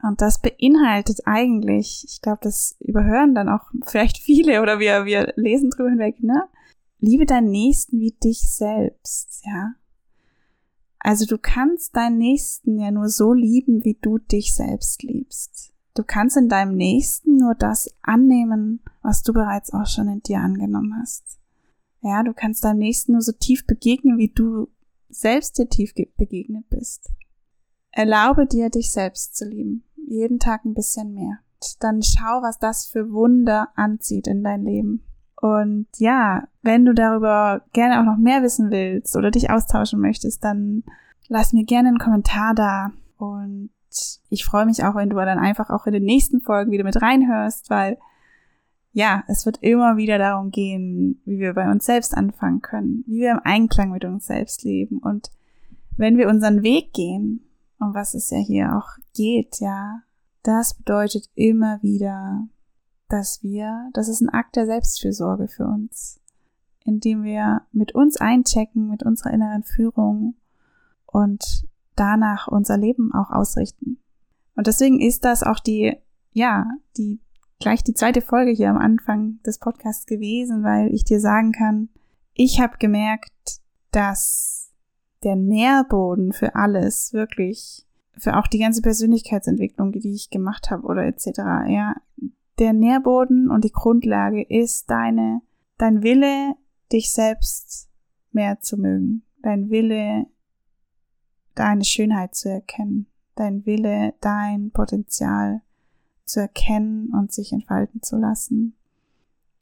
Und 0.04 0.21
das 0.21 0.41
beinhaltet 0.41 1.21
eigentlich, 1.25 2.06
ich 2.08 2.21
glaube, 2.21 2.39
das 2.41 2.75
überhören 2.80 3.36
dann 3.36 3.49
auch 3.49 3.71
vielleicht 3.86 4.17
viele 4.17 4.62
oder 4.62 4.80
wir, 4.80 5.06
wir 5.06 5.34
lesen 5.36 5.69
drüber 5.69 5.89
hinweg, 5.89 6.23
ne? 6.23 6.47
Liebe 6.99 7.25
deinen 7.25 7.51
Nächsten 7.51 7.99
wie 7.99 8.12
dich 8.12 8.51
selbst, 8.51 9.43
ja. 9.45 9.73
Also 10.99 11.25
du 11.25 11.38
kannst 11.39 11.95
deinen 11.95 12.19
Nächsten 12.19 12.77
ja 12.80 12.91
nur 12.91 13.10
so 13.10 13.34
lieben, 13.34 13.84
wie 13.84 13.97
du 13.99 14.19
dich 14.19 14.54
selbst 14.54 15.01
liebst. 15.01 15.70
Du 15.93 16.04
kannst 16.04 16.38
in 16.38 16.49
deinem 16.49 16.75
Nächsten 16.75 17.38
nur 17.38 17.56
das 17.56 17.89
annehmen, 18.01 18.82
was 19.01 19.23
du 19.23 19.34
bereits 19.34 19.73
auch 19.73 19.88
schon 19.88 20.08
in 20.08 20.21
dir 20.21 20.39
angenommen 20.39 20.95
hast. 21.01 21.39
Ja, 22.01 22.23
du 22.23 22.34
kannst 22.34 22.63
deinem 22.63 22.80
Nächsten 22.80 23.12
nur 23.12 23.21
so 23.21 23.32
tief 23.32 23.67
begegnen, 23.67 24.17
wie 24.17 24.30
du 24.30 24.69
selbst 25.10 25.58
dir 25.58 25.67
tief 25.67 25.93
begegnet 26.17 26.69
bist. 26.69 27.12
Erlaube 27.91 28.45
dir, 28.45 28.69
dich 28.69 28.91
selbst 28.91 29.36
zu 29.36 29.45
lieben 29.45 29.84
jeden 30.12 30.39
Tag 30.39 30.65
ein 30.65 30.73
bisschen 30.73 31.13
mehr. 31.13 31.39
Dann 31.80 32.01
schau, 32.01 32.41
was 32.41 32.60
das 32.60 32.86
für 32.86 33.12
Wunder 33.12 33.69
anzieht 33.75 34.27
in 34.27 34.43
dein 34.43 34.63
Leben. 34.63 35.04
Und 35.39 35.88
ja, 35.97 36.47
wenn 36.62 36.86
du 36.86 36.93
darüber 36.93 37.63
gerne 37.71 37.99
auch 37.99 38.06
noch 38.06 38.17
mehr 38.17 38.43
wissen 38.43 38.69
willst 38.71 39.15
oder 39.15 39.32
dich 39.32 39.49
austauschen 39.49 39.99
möchtest, 39.99 40.43
dann 40.43 40.84
lass 41.27 41.54
mir 41.54 41.63
gerne 41.63 41.89
einen 41.89 41.99
Kommentar 41.99 42.54
da. 42.54 42.91
Und 43.17 43.69
ich 44.30 44.45
freue 44.45 44.65
mich 44.65 44.84
auch, 44.84 44.95
wenn 44.95 45.10
du 45.10 45.15
dann 45.17 45.39
einfach 45.39 45.69
auch 45.69 45.86
in 45.86 45.93
den 45.93 46.04
nächsten 46.04 46.41
Folgen 46.41 46.71
wieder 46.71 46.84
mit 46.84 47.01
reinhörst, 47.01 47.69
weil 47.69 47.97
ja, 48.93 49.23
es 49.27 49.45
wird 49.45 49.60
immer 49.62 49.95
wieder 49.95 50.17
darum 50.17 50.51
gehen, 50.51 51.21
wie 51.25 51.39
wir 51.39 51.54
bei 51.54 51.69
uns 51.71 51.86
selbst 51.86 52.15
anfangen 52.15 52.62
können, 52.62 53.04
wie 53.08 53.21
wir 53.21 53.32
im 53.32 53.41
Einklang 53.43 53.91
mit 53.91 54.04
uns 54.04 54.25
selbst 54.25 54.63
leben. 54.63 54.97
Und 54.97 55.32
wenn 55.95 56.17
wir 56.17 56.27
unseren 56.27 56.62
Weg 56.62 56.93
gehen, 56.93 57.41
um 57.80 57.93
was 57.93 58.13
es 58.13 58.30
ja 58.30 58.38
hier 58.38 58.75
auch 58.75 58.89
geht, 59.15 59.60
ja, 59.60 60.01
das 60.43 60.73
bedeutet 60.73 61.30
immer 61.36 61.82
wieder, 61.82 62.47
dass 63.08 63.43
wir, 63.43 63.89
das 63.93 64.08
ist 64.08 64.21
ein 64.21 64.30
Akt 64.30 64.56
der 64.56 64.65
Selbstfürsorge 64.65 65.47
für 65.47 65.65
uns, 65.65 66.19
indem 66.84 67.23
wir 67.23 67.62
mit 67.71 67.93
uns 67.93 68.17
einchecken, 68.17 68.89
mit 68.89 69.04
unserer 69.04 69.32
inneren 69.32 69.63
Führung 69.63 70.36
und 71.06 71.65
danach 72.01 72.47
unser 72.47 72.77
Leben 72.77 73.13
auch 73.13 73.29
ausrichten. 73.29 74.01
Und 74.55 74.65
deswegen 74.65 74.99
ist 74.99 75.23
das 75.23 75.43
auch 75.43 75.59
die, 75.59 75.95
ja, 76.31 76.65
die, 76.97 77.21
gleich 77.59 77.83
die 77.83 77.93
zweite 77.93 78.21
Folge 78.21 78.51
hier 78.51 78.71
am 78.71 78.77
Anfang 78.77 79.39
des 79.45 79.59
Podcasts 79.59 80.07
gewesen, 80.07 80.63
weil 80.63 80.91
ich 80.93 81.03
dir 81.03 81.19
sagen 81.19 81.51
kann, 81.51 81.89
ich 82.33 82.59
habe 82.59 82.77
gemerkt, 82.79 83.61
dass 83.91 84.71
der 85.23 85.35
Nährboden 85.35 86.33
für 86.33 86.55
alles, 86.55 87.13
wirklich, 87.13 87.85
für 88.17 88.37
auch 88.37 88.47
die 88.47 88.59
ganze 88.59 88.81
Persönlichkeitsentwicklung, 88.81 89.91
die 89.91 90.13
ich 90.13 90.31
gemacht 90.31 90.71
habe 90.71 90.87
oder 90.87 91.05
etc. 91.05 91.27
Ja, 91.67 91.95
der 92.57 92.73
Nährboden 92.73 93.49
und 93.49 93.63
die 93.63 93.71
Grundlage 93.71 94.41
ist 94.41 94.89
deine, 94.89 95.41
dein 95.77 96.01
Wille, 96.01 96.55
dich 96.91 97.11
selbst 97.13 97.89
mehr 98.31 98.59
zu 98.59 98.77
mögen, 98.77 99.23
dein 99.43 99.69
Wille, 99.69 100.25
deine 101.62 101.86
Schönheit 101.86 102.34
zu 102.34 102.50
erkennen, 102.50 103.06
dein 103.36 103.65
Wille, 103.67 104.15
dein 104.19 104.71
Potenzial 104.71 105.62
zu 106.26 106.39
erkennen 106.39 107.13
und 107.13 107.32
sich 107.32 107.54
entfalten 107.54 108.02
zu 108.02 108.17
lassen. 108.17 108.76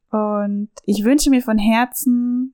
Und 0.10 0.70
ich 0.86 1.04
wünsche 1.04 1.30
mir 1.30 1.42
von 1.42 1.58
Herzen, 1.58 2.54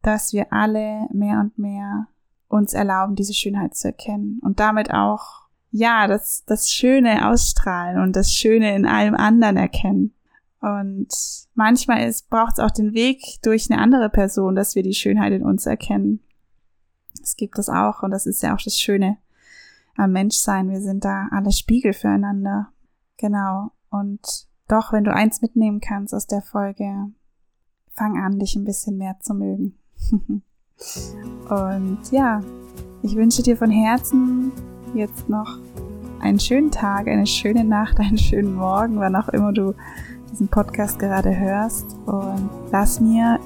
dass 0.00 0.32
wir 0.32 0.52
alle 0.52 1.06
mehr 1.12 1.38
und 1.40 1.58
mehr 1.58 2.06
uns 2.48 2.72
erlauben, 2.72 3.14
diese 3.14 3.34
Schönheit 3.34 3.76
zu 3.76 3.88
erkennen 3.88 4.40
und 4.42 4.58
damit 4.58 4.90
auch, 4.92 5.42
ja, 5.70 6.06
das, 6.06 6.44
das 6.46 6.70
Schöne 6.70 7.28
ausstrahlen 7.28 8.00
und 8.00 8.16
das 8.16 8.32
Schöne 8.32 8.74
in 8.74 8.86
allem 8.86 9.14
anderen 9.14 9.58
erkennen. 9.58 10.14
Und 10.62 11.08
manchmal 11.54 12.10
braucht 12.30 12.54
es 12.54 12.58
auch 12.58 12.70
den 12.70 12.94
Weg 12.94 13.22
durch 13.42 13.70
eine 13.70 13.82
andere 13.82 14.08
Person, 14.08 14.56
dass 14.56 14.74
wir 14.74 14.82
die 14.82 14.94
Schönheit 14.94 15.34
in 15.34 15.42
uns 15.42 15.66
erkennen. 15.66 16.20
Es 17.22 17.36
gibt 17.36 17.58
das 17.58 17.68
auch 17.68 18.02
und 18.02 18.10
das 18.10 18.26
ist 18.26 18.42
ja 18.42 18.54
auch 18.54 18.62
das 18.62 18.78
Schöne 18.78 19.18
am 19.96 20.12
Menschsein. 20.12 20.70
Wir 20.70 20.80
sind 20.80 21.04
da 21.04 21.28
alle 21.30 21.52
Spiegel 21.52 21.92
füreinander. 21.92 22.68
Genau. 23.16 23.72
Und 23.90 24.46
doch, 24.68 24.92
wenn 24.92 25.04
du 25.04 25.12
eins 25.12 25.42
mitnehmen 25.42 25.80
kannst 25.80 26.14
aus 26.14 26.26
der 26.26 26.42
Folge, 26.42 27.10
fang 27.92 28.22
an, 28.22 28.38
dich 28.38 28.54
ein 28.54 28.64
bisschen 28.64 28.96
mehr 28.96 29.16
zu 29.20 29.34
mögen. 29.34 29.74
und 31.48 31.98
ja, 32.10 32.40
ich 33.02 33.16
wünsche 33.16 33.42
dir 33.42 33.56
von 33.56 33.70
Herzen 33.70 34.52
jetzt 34.94 35.28
noch 35.28 35.58
einen 36.20 36.40
schönen 36.40 36.70
Tag, 36.70 37.08
eine 37.08 37.26
schöne 37.26 37.64
Nacht, 37.64 37.98
einen 38.00 38.18
schönen 38.18 38.54
Morgen, 38.54 38.98
wann 39.00 39.16
auch 39.16 39.28
immer 39.28 39.52
du 39.52 39.74
diesen 40.30 40.48
Podcast 40.48 40.98
gerade 40.98 41.36
hörst. 41.36 41.96
Und 42.06 42.50
lass 42.70 43.00
mir, 43.00 43.40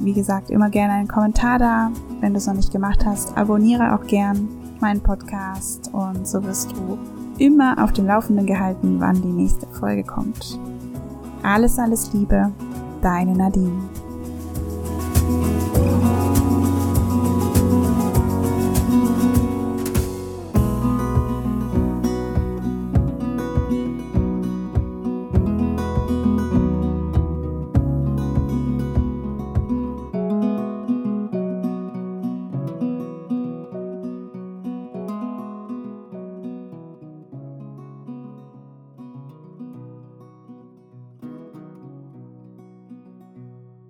wie 0.00 0.12
gesagt, 0.12 0.50
immer 0.50 0.70
gerne 0.70 0.94
einen 0.94 1.08
Kommentar 1.08 1.58
da. 1.58 1.90
Wenn 2.20 2.32
du 2.32 2.38
es 2.38 2.46
noch 2.46 2.54
nicht 2.54 2.72
gemacht 2.72 3.04
hast, 3.04 3.36
abonniere 3.36 3.94
auch 3.94 4.06
gern 4.06 4.48
meinen 4.80 5.00
Podcast 5.00 5.90
und 5.92 6.26
so 6.26 6.42
wirst 6.44 6.72
du 6.72 6.98
immer 7.38 7.82
auf 7.82 7.92
dem 7.92 8.06
Laufenden 8.06 8.46
gehalten, 8.46 8.96
wann 8.98 9.20
die 9.22 9.28
nächste 9.28 9.66
Folge 9.66 10.04
kommt. 10.04 10.58
Alles, 11.42 11.78
alles 11.78 12.12
Liebe, 12.12 12.50
deine 13.02 13.34
Nadine. 13.34 13.78